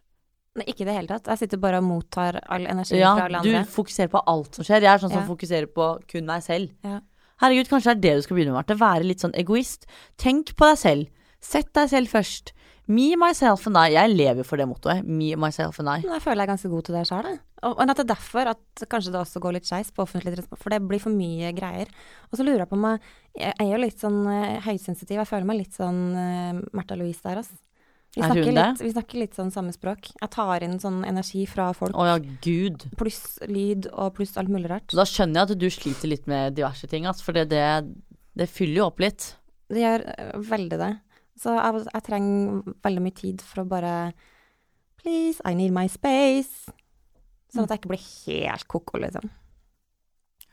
[0.56, 1.28] Nei, ikke i det hele tatt.
[1.32, 3.62] Jeg sitter bare og mottar all energi Ja, fra alle andre.
[3.64, 4.84] du fokuserer på alt som skjer.
[4.84, 5.28] Jeg er sånn som Ja.
[5.28, 6.72] fokuserer på kun meg selv.
[6.84, 7.00] Ja.
[7.42, 8.78] Herregud, kanskje det er det du skal begynne med, Marte.
[8.80, 9.86] Være litt sånn egoist.
[10.18, 11.08] Tenk på deg selv.
[11.42, 12.52] Sett deg selv først.
[12.92, 13.94] Me, myself and I.
[13.94, 15.08] Jeg lever for det mottoet.
[15.08, 16.02] Me, myself and I.
[16.04, 17.32] Men jeg føler jeg er ganske god til det sjøl.
[17.62, 20.34] Og, og at det er derfor at kanskje det også går litt skeis på offentlig
[20.36, 21.92] transport, for det blir for mye greier.
[22.30, 23.04] Og så lurer jeg på om jeg
[23.40, 25.20] Jeg er jo litt sånn uh, høysensitiv.
[25.22, 27.60] Jeg føler meg litt sånn uh, Märtha Louise der, altså.
[28.12, 30.10] Vi Er snakker, litt, vi snakker litt sånn samme språk.
[30.18, 32.90] Jeg tar inn sånn energi fra folk, Å ja, gud.
[33.00, 34.92] pluss lyd og pluss alt mulig rart.
[34.92, 37.64] Da skjønner jeg at du sliter litt med diverse ting, altså, For det, det,
[38.36, 39.30] det fyller jo opp litt.
[39.72, 40.92] Det gjør eh, veldig det.
[41.40, 43.96] Så jeg, jeg trenger veldig mye tid for å bare
[45.02, 46.70] Please, I need my space.
[47.52, 49.32] Sånn at jeg ikke blir helt ko-ko, liksom.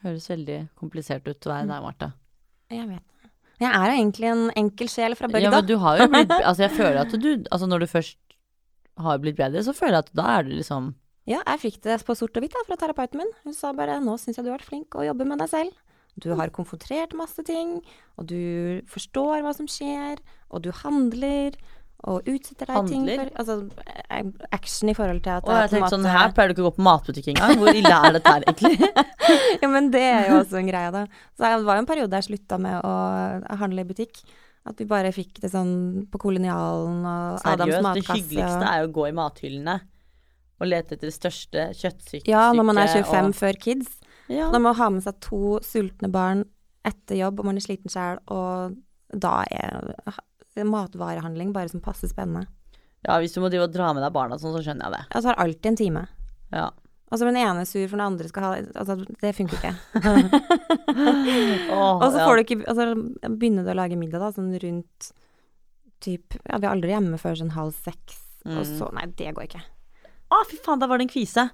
[0.06, 2.08] Høres veldig komplisert ut til deg der, deg, Marte.
[2.72, 3.30] Jeg vet det.
[3.58, 6.62] Jeg er jo egentlig en enkel sjel fra Ja, men du har jo blitt Altså,
[6.62, 8.18] jeg føler at du Altså, når du først
[9.02, 10.92] har blitt bedre, så føler jeg at da er du liksom
[11.28, 13.32] Ja, jeg fikk det på sort og hvitt da, fra terapeuten min.
[13.44, 15.74] Hun sa bare 'nå syns jeg du har vært flink å jobbe med deg selv'.
[16.18, 17.78] Du har konfrontert masse ting,
[18.18, 20.18] og du forstår hva som skjer,
[20.50, 21.54] og du handler,
[22.06, 23.54] og utsetter deg ting for Altså
[24.54, 26.76] action i forhold til at Og jeg tenkte sånn Her pleier du ikke å gå
[26.76, 27.56] på matbutikk engang.
[27.58, 28.90] Hvor ille er dette her, egentlig?
[29.62, 31.02] Ja, men det er jo også en greie, da.
[31.36, 32.92] Så det var jo en periode jeg slutta med å
[33.60, 34.22] handle i butikk.
[34.68, 38.80] At vi bare fikk det sånn på Kolonialen og Adams Seriøst, det hyggeligste og- er
[38.84, 39.76] jo å gå i mathyllene
[40.60, 42.28] og lete etter det største kjøttstykket.
[42.30, 43.98] Ja, når man er 25 og, før kids.
[44.28, 44.50] Ja.
[44.52, 46.44] Når man har med seg to sultne barn
[46.88, 48.76] etter jobb, og man er sliten sjøl, og
[49.12, 52.46] da er matvarehandling bare som passer spennende.
[53.06, 55.02] ja, hvis du må drive og dra med deg barna sånn, så skjønner jeg det.
[55.14, 56.02] Jeg tar alltid en time.
[56.52, 56.68] Ja.
[57.08, 59.70] Altså, den ene er sur for den andre skal ha Altså, det funker ikke.
[61.72, 62.26] oh, Og så ja.
[62.36, 62.88] du ikke Altså,
[63.32, 65.08] begynner du å lage middag, da, sånn rundt
[66.04, 68.76] typ Ja, vi er aldri hjemme før sånn halv seks, og Mm.
[68.78, 69.62] så Nei, det går ikke.
[70.30, 71.48] Å, fy faen, der var det en kvise.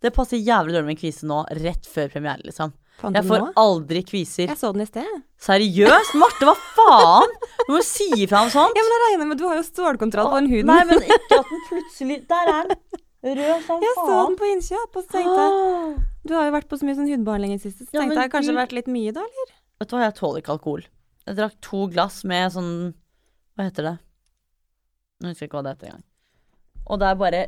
[0.00, 2.72] Det passer jævlig dårlig med en kvise nå, rett før premiere, liksom.
[3.00, 3.48] Fant Jeg får nå?
[3.60, 4.48] aldri kviser.
[4.50, 5.08] Jeg så den i sted.
[5.40, 6.14] Seriøst?
[6.20, 7.34] Marte, hva faen?
[7.66, 8.76] Du må si ifra om sånt.
[8.78, 10.68] Ja, men jeg regner med Du har jo stålkontroll på den huden.
[10.72, 12.82] Nei, men ikke at den plutselig Der er den.
[13.20, 15.96] Rød som Jeg så den på innkjøp, og så tenkte jeg
[16.28, 18.20] Du har jo vært på så mye sånn hudbehandling i det siste, så Ja, tenkte
[18.24, 19.52] jeg kanskje har vært litt mye da, eller?
[19.80, 20.82] Vet du hva, jeg tåler ikke alkohol.
[21.28, 22.72] Jeg drakk to glass med sånn
[23.56, 23.94] Hva heter det?
[25.20, 26.04] Jeg husker ikke hva det heter engang.
[26.90, 27.40] Og der bare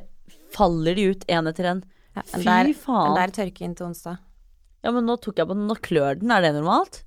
[0.57, 1.85] faller de ut én etter en.
[2.17, 3.15] Ja, Fy der, faen.
[3.15, 4.19] Den der tørker inn til onsdag.
[4.85, 6.31] Ja, men nå tok jeg på den, nå klør den.
[6.35, 7.03] Er det normalt?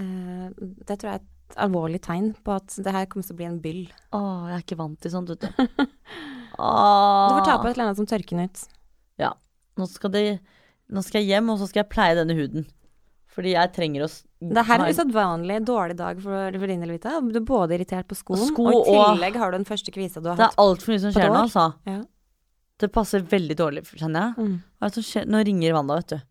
[0.00, 0.48] Eh,
[0.86, 3.46] det tror jeg er et alvorlig tegn på at det her kommer til å bli
[3.48, 3.80] en byll.
[4.16, 5.86] Åh, jeg er ikke vant til sånt, vet du.
[6.60, 8.66] Du får ta på et eller annet som tørker den ut.
[9.78, 10.22] Nå skal, det,
[10.92, 12.66] nå skal jeg hjem, og så skal jeg pleie denne huden.
[13.32, 17.14] Fordi jeg trenger å Det her er en- usedvanlig dårlig dag for, for din Elvita.
[17.22, 20.20] Du er både irritert på skoen, Sko og i tillegg har du den første kvisa
[20.20, 20.42] du har hatt.
[20.42, 21.64] Det er altfor mye som skjer nå, altså.
[21.88, 22.00] Ja.
[22.80, 25.00] Det passer veldig dårlig, kjenner jeg.
[25.04, 25.26] Skjer?
[25.28, 26.26] Nå ringer Wanda, vet du.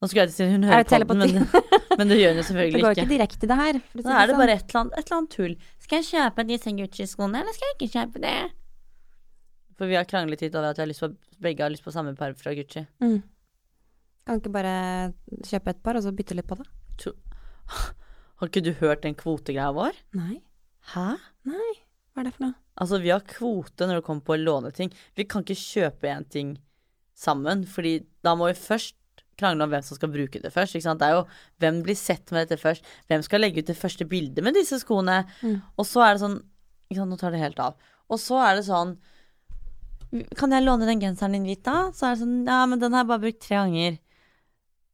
[0.00, 1.66] Nå skulle jeg til å si hun Er hører på den, men,
[2.00, 2.92] men det gjør hun jo Det går ikke.
[2.94, 3.78] ikke direkte i det her.
[3.78, 4.40] Nå er det sånn.
[4.40, 5.56] bare et eller, annet, et eller annet tull.
[5.84, 8.36] Skal jeg kjøpe disse Gucci-skoene, eller skal jeg ikke kjøpe det?
[9.76, 11.10] For vi har kranglet litt over at jeg har lyst på,
[11.44, 12.86] begge har lyst på samme par fra Gucci.
[13.04, 13.20] mm.
[14.28, 14.74] Kan ikke bare
[15.48, 16.66] kjøpe et par, og så bytte litt på det?
[18.40, 19.96] Har ikke du hørt den kvotegreia vår?
[20.16, 20.40] Nei.
[20.94, 21.06] Hæ?
[21.48, 21.72] Nei.
[22.12, 22.56] Hva er det for noe?
[22.80, 24.92] Altså, vi har kvote når det kommer på å låne ting.
[25.18, 26.54] Vi kan ikke kjøpe en ting
[27.18, 28.96] sammen, fordi da må vi først
[29.40, 30.76] krangle om hvem som skal bruke det først.
[30.76, 31.24] Det er jo
[31.62, 34.80] hvem blir sett med dette først, hvem skal legge ut det første bildet med disse
[34.82, 35.22] skoene.
[35.40, 35.60] Mm.
[35.76, 36.40] Og så er det sånn
[36.90, 37.76] Nå tar det helt av.
[38.10, 38.96] Og så er det sånn
[40.34, 41.92] Kan jeg låne den genseren din hvit, da?
[41.94, 44.00] Så er det sånn Ja, men den har jeg bare brukt tre ganger.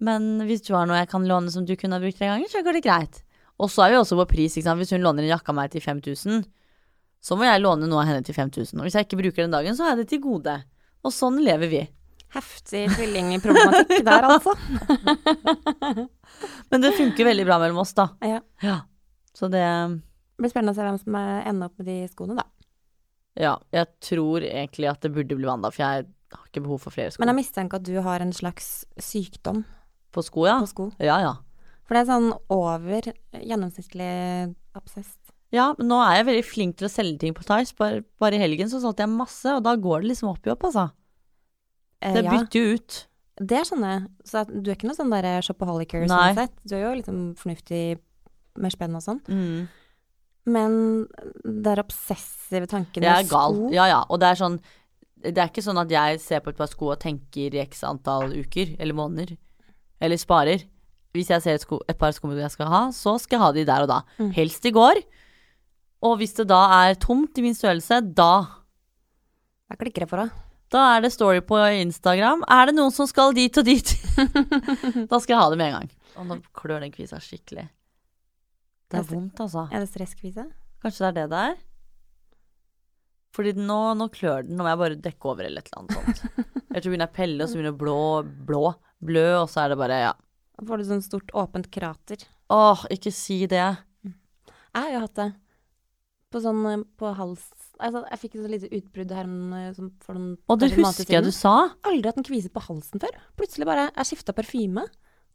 [0.04, 2.50] Men hvis du har noe jeg kan låne som du kunne ha brukt tre ganger,
[2.52, 3.22] så går det greit.
[3.56, 4.58] Og så er vi også på pris.
[4.60, 6.44] Hvis hun låner en jakke av meg til 5000,
[7.26, 8.78] så må jeg låne noe av henne til 5000.
[8.78, 10.52] Og hvis jeg ikke bruker den dagen, så er det til gode.
[11.02, 11.80] Og sånn lever vi.
[12.36, 14.52] Heftig tvillingproblematikk der, altså.
[16.70, 18.10] Men det funker veldig bra mellom oss, da.
[18.22, 18.42] Ja.
[18.62, 18.80] Ja.
[19.34, 19.64] Så det
[20.36, 22.44] Det blir spennende å se hvem som eh, ender opp med de skoene, da.
[23.36, 26.06] Ja, jeg tror egentlig at det burde bli Wanda, for jeg
[26.36, 27.22] har ikke behov for flere sko.
[27.24, 29.64] Men jeg mistenker at du har en slags sykdom
[30.14, 30.60] På sko, ja.
[30.62, 30.90] på sko.
[31.02, 31.34] Ja, ja.
[31.86, 34.12] For det er sånn over gjennomsnittlig
[34.76, 35.25] obsessed.
[35.54, 37.74] Ja, men nå er jeg veldig flink til å selge ting på Tice.
[37.78, 40.50] Bare, bare i helgen så solgte jeg masse, og da går det liksom opp i
[40.50, 40.88] opp, altså.
[42.02, 42.96] Eh, Det ja, bytter jo ut.
[43.38, 44.08] det skjønner jeg.
[44.26, 46.32] Så du er ikke noe sånn der shopaholiker, Nei.
[46.34, 46.56] sånn sett.
[46.66, 47.98] Du er jo liksom fornuftig
[48.58, 49.20] med spenn og sånn.
[49.28, 49.68] Mm.
[50.46, 50.74] Men
[51.44, 53.54] det er obsessive tanken Jeg er Det gal.
[53.56, 54.04] sko Ja, ja.
[54.08, 54.60] Og det er sånn
[55.20, 57.82] Det er ikke sånn at jeg ser på et par sko og tenker i x
[57.82, 59.36] antall uker eller måneder.
[60.00, 60.62] Eller sparer.
[61.16, 63.52] Hvis jeg ser et, sko, et par sko jeg skal ha, så skal jeg ha
[63.56, 64.02] de der og da.
[64.20, 64.30] Mm.
[64.36, 65.00] Helst i går.
[66.04, 68.32] Og hvis det da er tomt i min størrelse, da
[69.66, 70.34] Da klikker det for deg.
[70.70, 72.42] Da er det story på Instagram.
[72.50, 73.92] Er det noen som skal dit og dit?
[75.10, 75.90] da skal jeg ha det med en gang.
[76.18, 77.68] Og nå klør den kvisa skikkelig.
[78.90, 79.66] Det er vondt, altså.
[79.70, 80.46] Er det stresskvise?
[80.82, 81.56] Kanskje det er det det er?
[83.36, 84.56] Fordi nå, nå klør den.
[84.56, 86.44] Nå må jeg bare dekke over eller et eller annet sånt.
[86.76, 87.98] Jeg tror begynner jeg pelle, og så begynner det blå,
[88.48, 88.62] blå,
[89.10, 90.14] blø, og så er det bare ja.
[90.56, 92.22] Da får du sånn stort åpent krater.
[92.52, 93.64] Åh, ikke si det.
[94.06, 95.28] Jeg har jo hatt det.
[96.34, 97.44] På sånn eh, på hals
[97.76, 99.40] Altså, jeg fikk et så lite utbrudd her om,
[99.76, 101.52] sånn for noen Og det husker jeg du sa.
[101.84, 103.18] Aldri hatt en kvise på halsen før.
[103.36, 104.86] Plutselig bare Jeg skifta parfyme,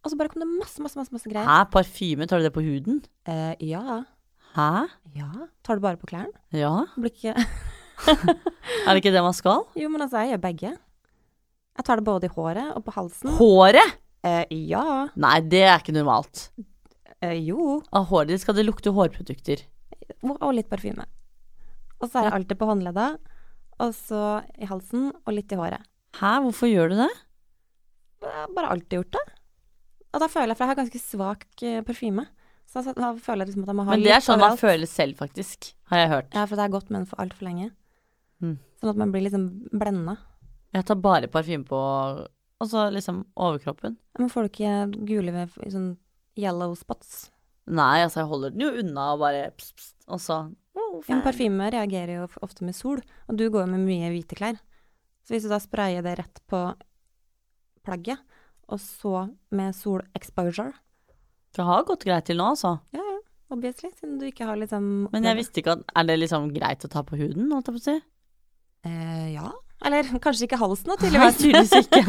[0.01, 1.45] og så bare kom det masse, masse, masse, masse greier.
[1.45, 3.03] Hæ, parfyme, tar du det på huden?
[3.29, 3.99] Eh, ja.
[4.55, 4.69] Hæ?
[5.15, 5.29] Ja.
[5.63, 6.33] Tar du bare på klærne?
[6.57, 6.73] Ja?
[6.97, 7.35] Blir ikke
[8.87, 9.67] Er det ikke det man skal?
[9.77, 10.71] Jo, men altså, jeg gjør begge.
[11.77, 13.29] Jeg tar det både i håret og på halsen.
[13.37, 13.99] Håret?
[14.25, 15.05] Eh, ja.
[15.13, 16.47] Nei, det er ikke normalt.
[17.21, 17.77] Eh, jo.
[17.93, 19.61] Av håret ditt skal det lukte hårprodukter.
[20.23, 21.05] Og, litt parfyme.
[22.01, 23.07] Og så er det alltid på håndledda,
[23.81, 24.23] og så
[24.57, 25.85] i halsen, og litt i håret.
[26.17, 27.11] Hæ, hvorfor gjør du det?
[28.21, 29.25] Jeg har bare alltid gjort det.
[30.11, 32.25] Og da føler jeg, for jeg har ganske svak eh, parfyme,
[32.71, 34.87] så da, føler jeg liksom at jeg må ha Men det er sånn man føler
[34.87, 35.73] selv, faktisk.
[35.91, 36.35] Har jeg hørt.
[36.35, 37.71] Ja, for det gått med den for altfor lenge.
[38.43, 38.53] Mm.
[38.79, 40.15] Sånn at man blir liksom blenda.
[40.71, 41.79] Jeg tar bare parfyme på
[42.61, 43.97] Og så liksom overkroppen.
[44.19, 45.91] Men får du ikke gule ved sånn
[46.39, 47.25] yellow spots?
[47.71, 50.37] Nei, altså jeg holder den jo unna og bare pst, pst, og så
[50.75, 54.35] oh, Ja, parfyme reagerer jo ofte med sol, og du går jo med mye hvite
[54.37, 54.59] klær.
[55.25, 56.59] Så hvis du da sprayer det rett på
[57.85, 58.19] plagget,
[58.71, 60.71] og så med solexposure
[61.55, 62.75] Det har gått greit til nå, altså.
[62.95, 63.17] Ja, ja,
[63.51, 66.85] obviously, siden du ikke har liksom Men jeg visste ikke at Er det liksom greit
[66.87, 67.97] å ta på huden, holdt jeg på å si?
[68.87, 69.51] eh, Ja.
[69.83, 71.37] Eller kanskje ikke halsen, da, Nei, tydeligvis.
[71.41, 72.01] tydeligvis ikke.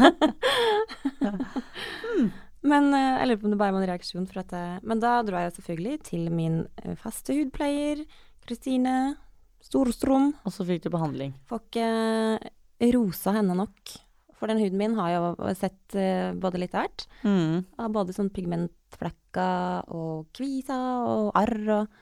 [2.63, 4.27] Men eh, jeg lurer på om det bare var en reaksjon.
[4.29, 8.05] For at, jeg- men da dro jeg selvfølgelig til min eh, faste hudpleier,
[8.45, 9.15] Kristine
[9.63, 10.33] Storstrom.
[10.45, 11.33] Og så fikk du behandling.
[11.47, 13.93] Får ikke rosa henne nok.
[14.35, 17.05] For den huden min har jo sett eh, både litt av hvert.
[17.23, 17.61] Mm.
[17.79, 22.01] Av både sånn pigmentflekker og kviser og arr og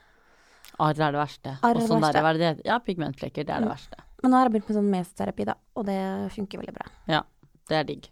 [0.82, 1.51] Arr er det verste.
[1.62, 2.22] Arr er det sånn verste.
[2.26, 2.62] der, er?
[2.66, 3.43] Ja, pigmentflekker.
[3.45, 3.74] Det er det Mm.
[3.76, 3.97] verste.
[4.24, 6.88] Men nå har jeg begynt med sånn mesterapi, da, og det funker veldig bra.
[7.07, 7.22] Ja,
[7.68, 8.09] Det er digg.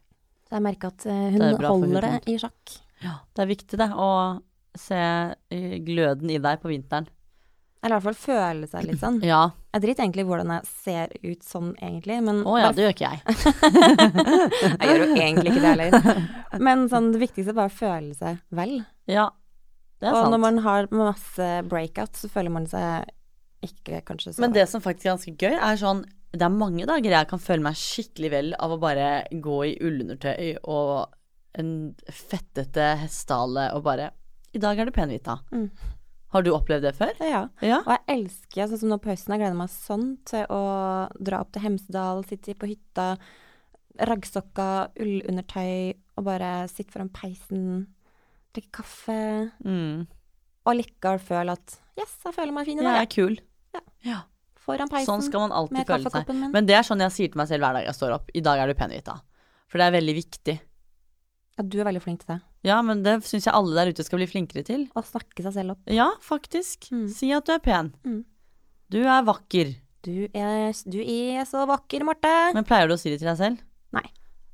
[0.50, 2.76] Så jeg merker at hun Det er holder det i sjakk.
[3.04, 3.90] Ja, det er viktig, det.
[3.94, 4.10] Å
[4.78, 7.08] se eh, gløden i deg på vinteren.
[7.80, 9.22] Eller i hvert fall føle seg litt sånn.
[9.30, 9.44] Ja.
[9.70, 12.86] Jeg driter egentlig i hvordan jeg ser ut sånn, egentlig, men Å ja, bare det
[12.88, 13.20] gjør ikke jeg.
[14.82, 16.24] Jeg gjør jo egentlig ikke det heller.
[16.66, 18.74] Men sånn, det viktigste er bare å føle seg vel.
[19.06, 19.28] Ja,
[20.02, 20.34] det er og sant.
[20.34, 23.14] når man har masse breakout, så føler man seg
[23.70, 26.02] ikke kanskje så Men det som faktisk er ganske gøy, er sånn
[26.32, 29.78] Det er mange dager jeg kan føle meg skikkelig vel av å bare gå i
[29.82, 31.08] ullundertøy og
[31.58, 31.72] en
[32.14, 34.12] fettete hestehale og bare
[34.54, 35.40] I dag er du pen, Vita.
[35.52, 35.70] Mm.
[36.30, 37.16] Har du opplevd det før?
[37.26, 37.48] Ja.
[37.66, 37.80] Ja.
[37.82, 40.62] Og jeg elsker, sånn som nå på høsten, jeg gleder meg sånn til å
[41.18, 43.08] dra opp til Hemsedal, sitte på hytta,
[44.00, 47.88] raggsokker, ullundertøy, og bare sitte foran peisen,
[48.54, 50.06] drikke kaffe, Mm.
[50.66, 53.08] og likevel føle at yes, jeg føler meg fin i dag Jeg dag.
[53.10, 53.40] er kul.
[53.74, 53.82] Ja.
[54.04, 54.20] ja.
[54.70, 56.30] Foran peisen, Sånn skal man alltid føle seg.
[56.34, 56.52] min.
[56.54, 58.30] Men det er sånn jeg sier til meg selv hver dag jeg står opp.
[58.34, 59.18] I dag er du pen, Vita.
[59.70, 60.56] For det er veldig viktig.
[61.60, 62.40] Ja, du er veldig flink til det.
[62.68, 64.88] Ja, men det syns jeg alle der ute skal bli flinkere til.
[64.96, 65.82] Å snakke seg selv opp.
[65.92, 66.90] Ja, faktisk.
[66.96, 67.06] Mm.
[67.12, 67.94] Si at du er pen.
[68.08, 68.22] Mm.
[68.92, 69.76] Du er vakker.
[70.08, 72.32] Du er, du er så vakker, Marte.
[72.56, 73.64] Men pleier du å si det til deg selv?
[73.96, 74.06] Nei.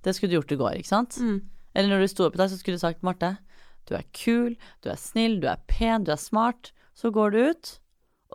[0.06, 1.18] Det skulle du gjort i går, ikke sant?
[1.22, 1.38] Mm.
[1.76, 3.36] Eller når du sto opp i dag, så skulle du sagt Marte,
[3.86, 6.72] du er kul, du er snill, du er pen, du er smart.
[6.98, 7.72] Så går du ut,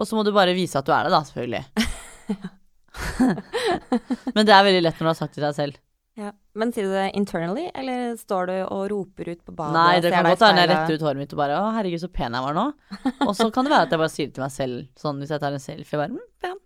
[0.00, 1.64] og så må du bare vise at du er det, da, selvfølgelig.
[4.34, 5.78] Men det er veldig lett når du har sagt det til deg selv.
[6.18, 6.32] Ja.
[6.58, 9.76] Men sier du det internally, eller står du og roper ut på badet?
[9.76, 12.10] Nei, det kan godt når jeg retter ut håret mitt og bare Å, herregud, så
[12.12, 12.64] pen jeg var nå.
[13.28, 15.32] Og så kan det være at jeg bare sier det til meg selv, sånn hvis
[15.32, 16.58] jeg tar en selfie, bare mm, pen.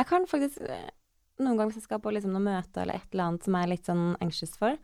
[0.00, 0.90] Jeg kan faktisk eh,
[1.40, 3.68] noen ganger hvis jeg skal på liksom noe møte eller et eller annet som jeg
[3.68, 4.76] er litt sånn anxious for,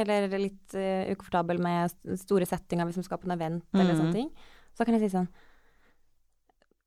[0.00, 3.98] eller litt uh, ukomfortabel med store settinger hvis man skal på en event eller Mhm.
[4.02, 4.28] sånne ting,
[4.76, 5.26] så kan jeg si sånn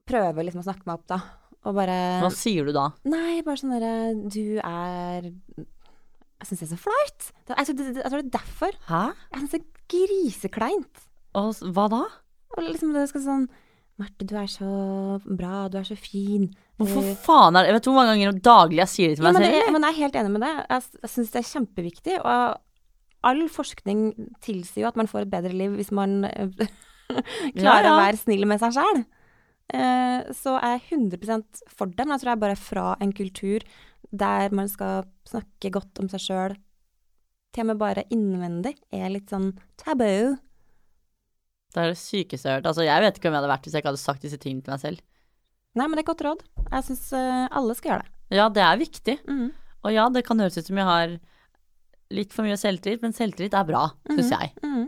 [0.10, 1.20] Prøve liksom å snakke meg opp, da.
[1.64, 2.89] Og bare Hva sier du da?
[3.08, 3.91] Nei, bare sånn derre
[4.28, 7.28] Du er Jeg syns det er så flaut.
[7.54, 8.76] Jeg tror det, jeg er derfor.
[8.89, 9.04] Hæ?
[9.32, 11.06] Jeg syns det er grisekleint.
[11.39, 12.01] Og hva da?
[12.58, 13.45] Og liksom det skal sånn
[14.01, 14.68] Marte, du er så
[15.38, 16.47] bra, du er så fin.
[16.82, 19.28] Hvorfor Eh, faen er det Vet du hvor mange ganger daglig jeg sier det til
[19.28, 19.72] Ja, meg men, selv?
[19.76, 20.54] men jeg er helt enig med det.
[20.74, 22.16] Jeg, jeg syns det er kjempeviktig.
[22.26, 23.99] Og all forskning
[24.43, 26.49] tilsier jo at man får et bedre liv hvis man eh,
[27.62, 27.93] klarer Ja, ja.
[27.93, 29.04] å være snill med seg sjæl.
[29.74, 31.44] Så er jeg er 100
[31.74, 33.66] for det, men jeg tror jeg bare er fra en kultur
[34.14, 36.56] der man skal snakke godt om seg sjøl.
[37.54, 40.38] Til og med bare innvendig er litt sånn tabu.
[41.74, 42.70] Det er det sykeste jeg har hørt.
[42.70, 44.62] Altså, jeg vet ikke hvem jeg hadde vært hvis jeg ikke hadde sagt disse tingene
[44.66, 45.02] til meg selv.
[45.74, 46.42] Nei, men det er godt råd.
[46.70, 48.12] Jeg syns alle skal gjøre det.
[48.38, 49.16] Ja, det er viktig.
[49.26, 49.48] Mm.
[49.84, 51.16] Og ja, det kan høres ut som jeg har
[52.14, 54.36] litt for mye selvtillit, men selvtillit er bra, syns Mhm.
[54.38, 54.52] jeg.
[54.62, 54.84] Mhm.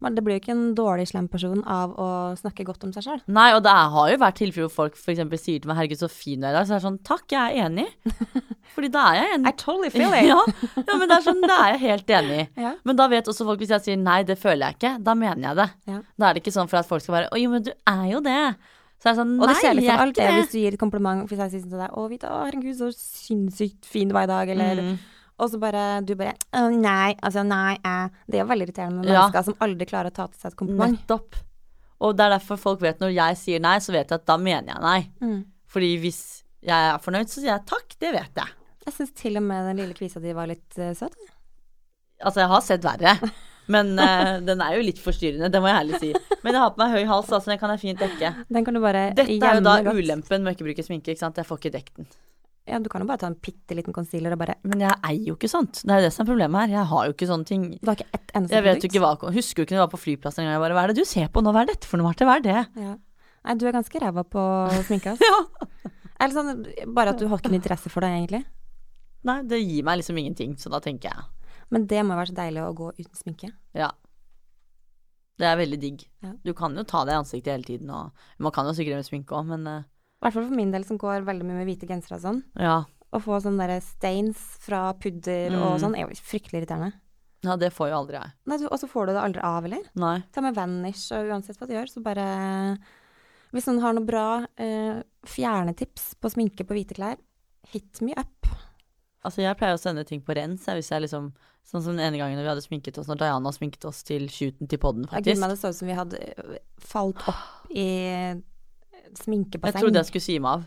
[0.00, 3.02] Men det blir jo ikke en dårlig, slem person av å snakke godt om seg
[3.02, 3.22] sjøl.
[3.26, 5.42] Nei, og det har jo vært tilfeller hvor folk f.eks.
[5.42, 7.24] sier til meg 'herregud, så fin du er i dag', så er det sånn 'takk,
[7.34, 7.90] jeg er enig'.
[8.74, 9.48] Fordi da er jeg enig.
[9.48, 10.28] I totally feel it.
[10.30, 10.38] ja,
[10.86, 12.46] ja, men det er sånn, det er jeg helt enig i.
[12.62, 12.72] Ja.
[12.84, 15.48] Men da vet også folk hvis jeg sier 'nei, det føler jeg ikke', da mener
[15.48, 15.68] jeg det.
[15.90, 16.00] Ja.
[16.16, 18.06] Da er det ikke sånn for at folk skal bare 'å jo, men du er
[18.12, 18.54] jo det'.
[18.98, 21.38] Så er det sånn Og det nei, liksom ikke hvis du gir et kompliment hvis
[21.38, 24.48] jeg sier sånn til deg 'Å, Vita, herregud, så sinnssykt fin du var i dag',
[24.54, 24.98] eller Mm.
[25.38, 28.08] Og så bare du bare 'Å, nei', altså nei, eh.
[28.26, 29.28] Det er jo veldig irriterende med Ja.
[29.28, 30.98] mennesker som aldri klarer å ta til seg et kompliment.
[30.98, 31.36] Nettopp.
[32.00, 34.36] Og det er derfor folk vet når jeg sier nei, så vet jeg at da
[34.36, 35.00] mener jeg nei.
[35.20, 35.44] Mm.
[35.66, 38.48] Fordi hvis jeg er fornøyd, så sier jeg takk, det vet jeg.
[38.86, 41.14] Jeg syns til og med den lille kvisa di var litt uh, søt.
[42.22, 43.30] Altså, jeg har sett verre.
[43.68, 46.12] Men uh, den er jo litt forstyrrende, det må jeg ærlig si.
[46.42, 48.32] Men jeg har på meg høy hals, altså, den kan jeg fint dekke.
[48.48, 49.98] Den kan du bare Dette er jo da godt.
[49.98, 51.36] ulempen med å ikke bruke sminke, ikke sant.
[51.36, 52.08] Jeg får ikke dekket den.
[52.68, 55.30] Ja, du kan jo bare ta en bitte liten concealer og bare Men jeg eier
[55.30, 55.80] jo ikke sånt.
[55.84, 56.74] Det er jo det som er problemet her.
[56.76, 57.62] Jeg har jo ikke sånne ting.
[57.80, 58.88] Du har ikke ett eneste Jeg vet produkt.
[58.92, 60.56] ikke hva Husker jo ikke når jeg var på flyplassen en gang?
[60.58, 61.52] Jeg bare, Hva er det du ser på nå?
[61.56, 62.26] Hva er dette for noe, Marte?
[62.28, 62.58] Hva er det?
[62.84, 62.94] Ja.
[63.48, 64.44] Nei, du er ganske ræva på
[64.90, 65.24] sminke, ass.
[65.30, 65.38] Ja.
[66.20, 68.42] Eller sånn, bare at du har ikke noe interesse for det, egentlig.
[69.28, 71.24] Nei, det gir meg liksom ingenting, så da tenker jeg
[71.70, 73.52] Men det må være så deilig å gå uten sminke.
[73.78, 73.92] ja.
[75.38, 76.00] Det er veldig digg.
[76.24, 76.32] Ja.
[76.42, 78.10] Du kan jo ta det i ansiktet hele tiden, og
[78.42, 79.84] man kan jo sikkert med sminke òg, men eh,
[80.18, 82.42] I hvert fall for min del som går veldig mye med hvite gensere og sånn.
[82.58, 82.84] ja.
[83.08, 85.80] Å få sånne der stains fra pudder og Mm.
[85.80, 86.92] sånn er jo fryktelig irriterende.
[87.42, 88.32] Ja, det får jo aldri jeg.
[88.44, 89.82] Nei, og så får du det aldri av, eller?
[89.96, 90.24] Nei.
[90.30, 92.78] Ta med vanish, og uansett hva du gjør, så bare
[93.50, 97.16] Hvis noen har noe bra eh, fjernetips på sminke på hvite klær,
[97.72, 98.44] hit me up.
[99.24, 101.32] Altså, jeg pleier å sende ting på rens, hvis jeg liksom
[101.68, 104.68] Sånn som den ene gangen vi hadde sminket oss, når Diana sminket oss til shooten
[104.68, 107.70] til podden, Ja, Gud men meg, det så ut som vi hadde eh, falt opp
[107.70, 108.34] i
[109.08, 109.80] Jeg sminkebasseng.
[109.82, 110.66] trodde jeg skulle si meg av.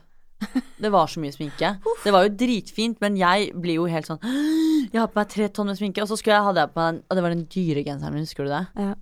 [0.82, 1.76] Det var så mye sminke.
[2.02, 5.46] Det var jo dritfint, men jeg blir jo helt sånn Jeg har på meg tre
[5.54, 7.46] tonn med sminke, og så skulle jeg, ha det på meg og det var den
[7.46, 8.66] dyre genseren min, husker du det?
[8.82, 8.96] Ja.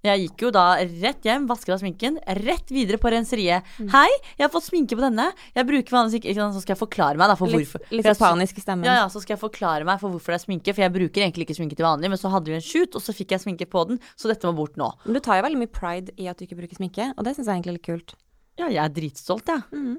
[0.00, 3.66] Jeg gikk jo da rett hjem, vasket av sminken, rett videre på renseriet.
[3.76, 3.90] Mm.
[3.92, 4.06] Hei,
[4.38, 5.26] jeg har fått sminke på denne.
[5.52, 7.84] Jeg bruker vanligvis ikke ikke Så skal jeg forklare meg da for Litt, hvorfor.
[7.92, 8.88] litt For jeg panisk i stemmen.
[8.88, 11.26] Ja, ja, så skal jeg forklare meg for hvorfor det er sminke, for jeg bruker
[11.26, 13.44] egentlig ikke sminke til vanlig, men så hadde vi en shoot, og så fikk jeg
[13.44, 14.88] sminke på den, så dette må bort nå.
[15.04, 17.36] Men du tar jo veldig mye pride i at du ikke bruker sminke, og det
[17.36, 18.16] syns jeg egentlig er litt kult.
[18.60, 19.66] Ja, jeg er dritstolt, jeg.
[19.74, 19.98] Mhm.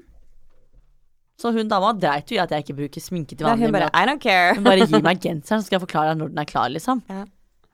[1.42, 3.66] Så hun dama dreit jo i at jeg ikke bruker sminke til vanlig.
[3.66, 4.52] hun bare I don't care.
[4.54, 7.00] hun bare gir meg genseren, så skal jeg forklare deg når den er klar, liksom.
[7.10, 7.24] Ja.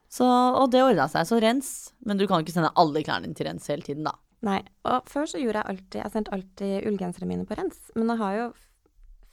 [0.09, 1.27] Så, og det ordna seg.
[1.29, 1.69] Så rens.
[2.01, 4.15] Men du kan ikke sende alle klærne dine til rens hele tiden, da.
[4.47, 4.61] Nei.
[4.87, 8.21] Og før så gjorde jeg alltid Jeg sendte alltid ullgenserne mine på rens, men jeg
[8.21, 8.45] har jo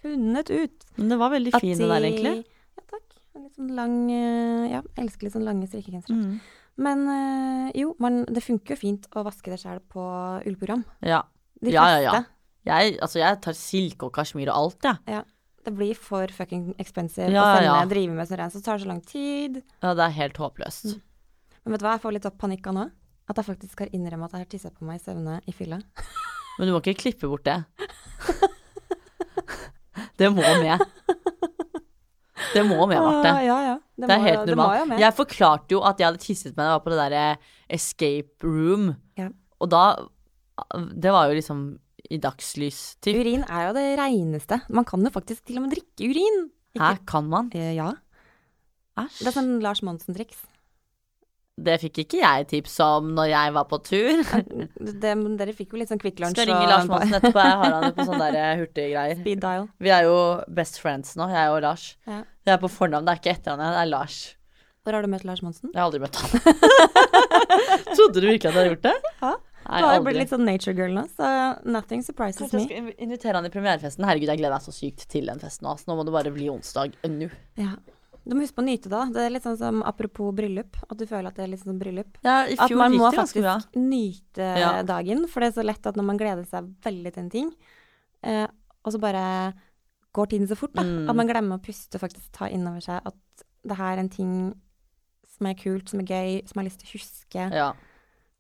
[0.02, 2.32] funnet ut Men det var veldig fin, de, det der, egentlig.
[2.74, 3.04] Ja, takk.
[3.36, 6.18] En Litt sånn lang eh, Ja, elsker litt sånn lange strikkegensere.
[6.18, 6.40] Mm.
[6.86, 10.02] Men eh, jo, man, det funker jo fint å vaske det sjøl på
[10.50, 10.82] ullprogram.
[11.07, 11.22] Ja.
[11.62, 12.24] De Ja, ja, ja.
[12.66, 14.98] Jeg, altså, jeg tar silke og kasjmir og alt, jeg.
[15.18, 15.22] Ja.
[15.66, 17.86] Det blir for fucking expensive Ja, å sende, ja.
[17.90, 18.54] drive med sånn rens.
[18.54, 19.61] Så det tar så lang tid.
[19.82, 20.92] Ja, det er helt håpløst.
[21.64, 22.84] Men vet du hva, jeg får litt opp panikk av nå.
[23.26, 25.80] At jeg faktisk har innrømme at jeg har tissa på meg i søvne i fylla.
[26.59, 27.59] Men du må ikke klippe bort det.
[30.22, 30.86] det må med.
[32.54, 33.32] Det må med, Marte.
[33.44, 33.74] Ja, ja.
[33.98, 34.94] Det er må helt det normalt.
[35.02, 37.24] Jeg forklarte jo at jeg hadde tisset meg da jeg var på det derre
[37.76, 38.92] escape room.
[39.18, 39.28] Ja.
[39.59, 39.82] Og da
[40.96, 41.62] Det var jo liksom
[42.11, 42.96] i dagslys.
[43.02, 43.16] Typ.
[43.20, 44.61] Urin er jo det reineste.
[44.70, 46.42] Man kan jo faktisk til og med drikke urin.
[46.78, 47.48] Her kan man.
[47.57, 47.90] Eh, ja.
[49.00, 49.18] Æsj.
[49.24, 50.44] Det er sånn Lars Monsen-triks.
[51.57, 54.22] Det fikk ikke jeg tips om når jeg var på tur.
[55.02, 57.40] Det- Dere fikk jo litt sånn Kvikk Lunsj Skal ringe Lars Monsen etterpå.
[57.42, 59.20] Jeg har han på sånne der hurtiggreier.
[59.22, 59.68] Speed dial.
[59.80, 60.16] Vi er jo
[60.61, 61.86] best friends nå, jeg og Lars.
[62.07, 62.22] Ja.
[62.46, 64.18] Det er på fornavn, det er ikke etternavn, det er Lars.
[64.86, 65.72] Hvor har du møtt Lars Monsen?
[65.74, 66.30] Jeg har aldri møtt han.
[67.96, 69.05] Trodde du virkelig at jeg hadde gjort det?
[69.69, 71.29] Nei, Du har jo blitt litt sånn nature girl nå, så
[71.67, 72.93] nothing surprises Kanskje jeg me.
[72.93, 74.05] skal invitere han i premierefesten.
[74.07, 75.75] Herregud, jeg gleder meg så sykt til den festen nå.
[75.89, 77.31] Nå må det bare bli onsdag nå.
[77.59, 77.73] Ja.
[78.27, 79.01] Du må huske på å nyte det.
[79.14, 81.79] Det er litt sånn som apropos bryllup, at du føler at det er litt sånn
[81.79, 82.17] bryllup.
[82.27, 83.59] Ja, i At man må det bra.
[83.61, 84.83] faktisk nyte Ja.
[84.83, 87.53] dagen, for det er så lett at når man gleder seg veldig til en ting,
[88.25, 88.47] eh,
[88.85, 89.55] og så bare
[90.12, 90.83] går tiden så fort, da.
[90.83, 91.09] Mm.
[91.11, 93.14] At man glemmer å puste og faktisk ta inn over seg at
[93.67, 94.55] det her er en ting
[95.37, 97.53] som er kult, som er gøy, som jeg har lyst til å huske.
[97.55, 97.73] Ja.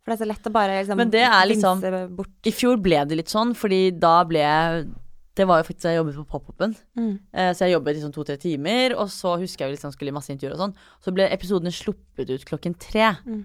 [0.06, 2.30] For det er så lett å bare liksom Men det er liksom- bort.
[2.46, 4.86] I fjor ble det litt sånn, fordi da ble jeg
[5.34, 6.76] Det var jo faktisk da jeg jobbet på Pop-Upen.
[6.96, 7.18] Mm.
[7.34, 10.16] Eh, Så jeg jobbet sånn to-tre timer, og så husker jeg jo liksom skulle i
[10.16, 10.74] masse intervjuer og sånn.
[11.04, 13.18] Så ble episodene sluppet ut klokken tre.
[13.26, 13.44] Mm.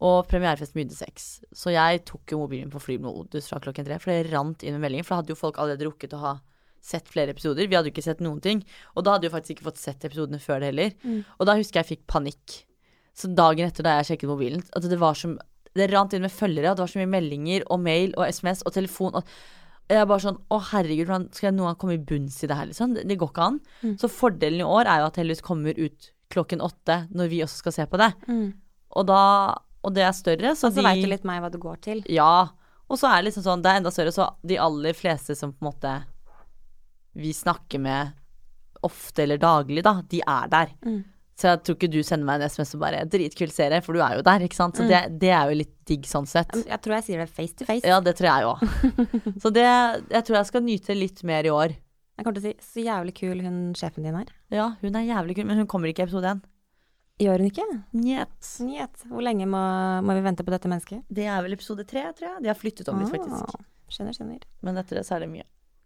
[0.00, 1.40] Og premierefest begynte seks.
[1.54, 4.74] Så jeg tok jo mobilen på fly med fra klokken tre, for det rant inn
[4.80, 5.04] med meldinger.
[5.04, 6.40] For da hadde jo folk allerede rukket å ha
[6.80, 7.68] sett flere episoder.
[7.68, 8.64] Vi hadde jo ikke sett noen ting.
[8.96, 10.90] Og da hadde jo faktisk ikke fått sett episodene før det heller.
[11.04, 11.24] Mm.
[11.38, 12.64] Og da husker jeg jeg fikk panikk.
[13.14, 15.38] Så dagen etter da jeg sjekket mobilen, at det var som
[15.78, 18.64] Det rant inn med følgere, og det var så mye meldinger og mail og SMS
[18.66, 19.16] og telefon.
[19.18, 19.32] Og
[19.88, 22.50] jeg er bare sånn Å, herregud, hvordan skal jeg noen gang komme i bunns i
[22.50, 22.94] det her, liksom?
[22.96, 23.58] Det, det går ikke an.
[23.82, 23.96] Mm.
[24.02, 27.62] Så fordelen i år er jo at Hellus kommer ut klokken åtte når vi også
[27.62, 28.12] skal se på det.
[28.28, 28.50] Mm.
[28.98, 29.22] Og da
[29.86, 31.76] Og det er større, så Og så de veit du litt mer hva du går
[31.86, 32.00] til.
[32.10, 32.50] Ja.
[32.88, 35.52] Og så er det liksom sånn, det er enda større, så de aller fleste som
[35.54, 35.92] på en måte
[37.18, 38.10] vi snakker med
[38.86, 40.74] ofte eller daglig, da, de er der.
[40.86, 41.00] Mm.
[41.38, 44.00] Så jeg tror ikke du sender meg en SMS og bare 'dritkul serie', for du
[44.02, 44.74] er jo der, ikke sant.
[44.74, 44.88] Så Mm.
[44.90, 46.50] det, det er jo litt digg sånn sett.
[46.66, 47.86] Jeg tror jeg sier det face to face.
[47.86, 48.58] Ja, det tror jeg òg.
[49.42, 49.62] Så det
[50.10, 51.76] Jeg tror jeg skal nyte litt mer i år.
[52.18, 54.26] Jeg kommer til å si så jævlig kul hun sjefen din er.
[54.50, 56.40] Ja, hun er jævlig kul, men hun kommer ikke i episode én.
[57.20, 57.66] Gjør hun ikke?
[57.94, 58.58] Njet.
[58.60, 58.96] Njet.
[59.06, 61.04] Hvor lenge må, må vi vente på dette mennesket?
[61.10, 62.42] Det er vel episode tre, tror jeg.
[62.42, 63.54] De har flyttet om litt, faktisk.
[63.54, 64.42] Ah, skjønner, skjønner.
[64.62, 65.44] Men etter det så er det mye.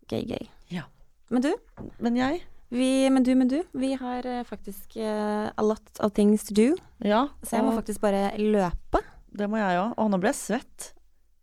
[0.09, 0.49] Gøy, gøy.
[0.71, 0.83] Ja.
[1.31, 1.53] Men du,
[2.01, 2.41] Men jeg?
[2.73, 3.59] Vi, men du, men du.
[3.77, 6.71] Vi har eh, faktisk uh, a lot of things to do.
[7.05, 7.27] Ja.
[7.45, 9.03] Så jeg må faktisk bare løpe.
[9.33, 9.93] Det må jeg òg.
[10.01, 10.87] Å, nå ble jeg svett.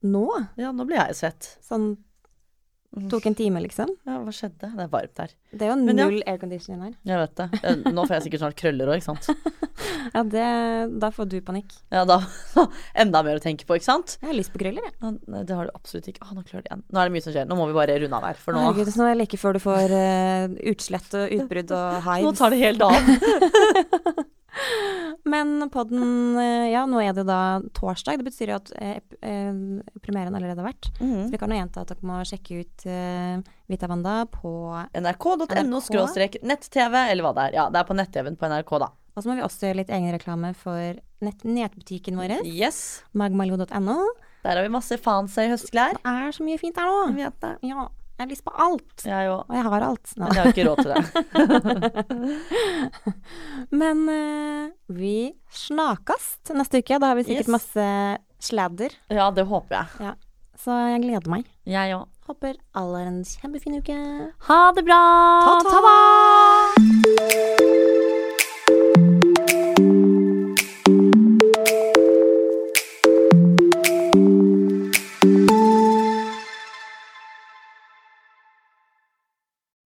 [0.09, 0.25] Nå.
[0.57, 1.51] Ja, nå ble jeg svett.
[1.65, 1.91] Sånn
[3.09, 3.91] tok en time, liksom.
[4.07, 4.71] Ja, hva skjedde?
[4.73, 5.33] Det er varmt her.
[5.53, 6.07] Det er jo Men ja.
[6.09, 6.95] null airconditioning her.
[7.05, 7.47] Jeg vet det.
[7.93, 9.29] Nå får jeg sikkert snart krøller òg, ikke sant.
[10.09, 10.43] Ja, det,
[11.01, 11.73] da får du panikk.
[11.93, 12.17] Ja, da
[12.97, 14.15] Enda mer å tenke på, ikke sant?
[14.21, 14.95] Jeg har lyst på krøller, jeg.
[15.03, 16.23] Ja, Det har du absolutt ikke.
[16.25, 16.83] Å, nå klør det igjen.
[16.89, 17.45] Nå er det mye som skjer.
[17.49, 19.57] Nå må vi bare runde av her, for nå, Herregud, nå er det like før
[19.59, 22.25] du får uh, utslett og utbrudd og hives.
[22.25, 24.25] nå tar det helt av.
[25.25, 28.17] Men podden, eh, ja, nå er det da torsdag.
[28.21, 29.53] Det betyr jo at eh, eh,
[30.01, 30.89] premieren allerede har vært.
[30.97, 31.31] Så Mm.
[31.31, 34.53] vi kan jo gjenta at dere må sjekke ut eh, Vita Wanda på
[34.95, 35.81] nrk.no
[36.43, 37.53] nett-TV, eller hva det er.
[37.59, 38.89] Ja, det er på nett-TV-en på NRK, da.
[39.17, 43.03] Og så må vi også gjøre litt egenreklame for nett nettbutikken vår, Yes.
[43.13, 43.97] magmaljo.no.
[44.43, 45.97] Der har vi masse fancy høstklær.
[45.99, 47.15] Det er så mye fint Jeg nå.
[47.17, 47.57] vet det.
[47.67, 47.89] Ja,
[48.19, 48.99] jeg har lyst på alt.
[49.07, 49.29] Jeg.
[49.31, 50.09] Og jeg har alt.
[50.19, 50.27] Nå.
[50.27, 50.99] Men jeg har ikke råd til det.
[53.71, 56.99] Men uh, vi snakast neste uke.
[56.99, 57.55] Da har vi sikkert Yes.
[57.55, 57.85] masse
[58.43, 58.91] sladder.
[59.07, 60.15] Ja, det håper jeg.
[60.59, 61.47] Så jeg gleder meg.
[61.69, 62.07] Jeg òg.
[62.29, 63.95] Håper alle har en kjempefin uke.
[64.51, 64.99] Ha det bra!
[65.63, 67.65] Ta-ta!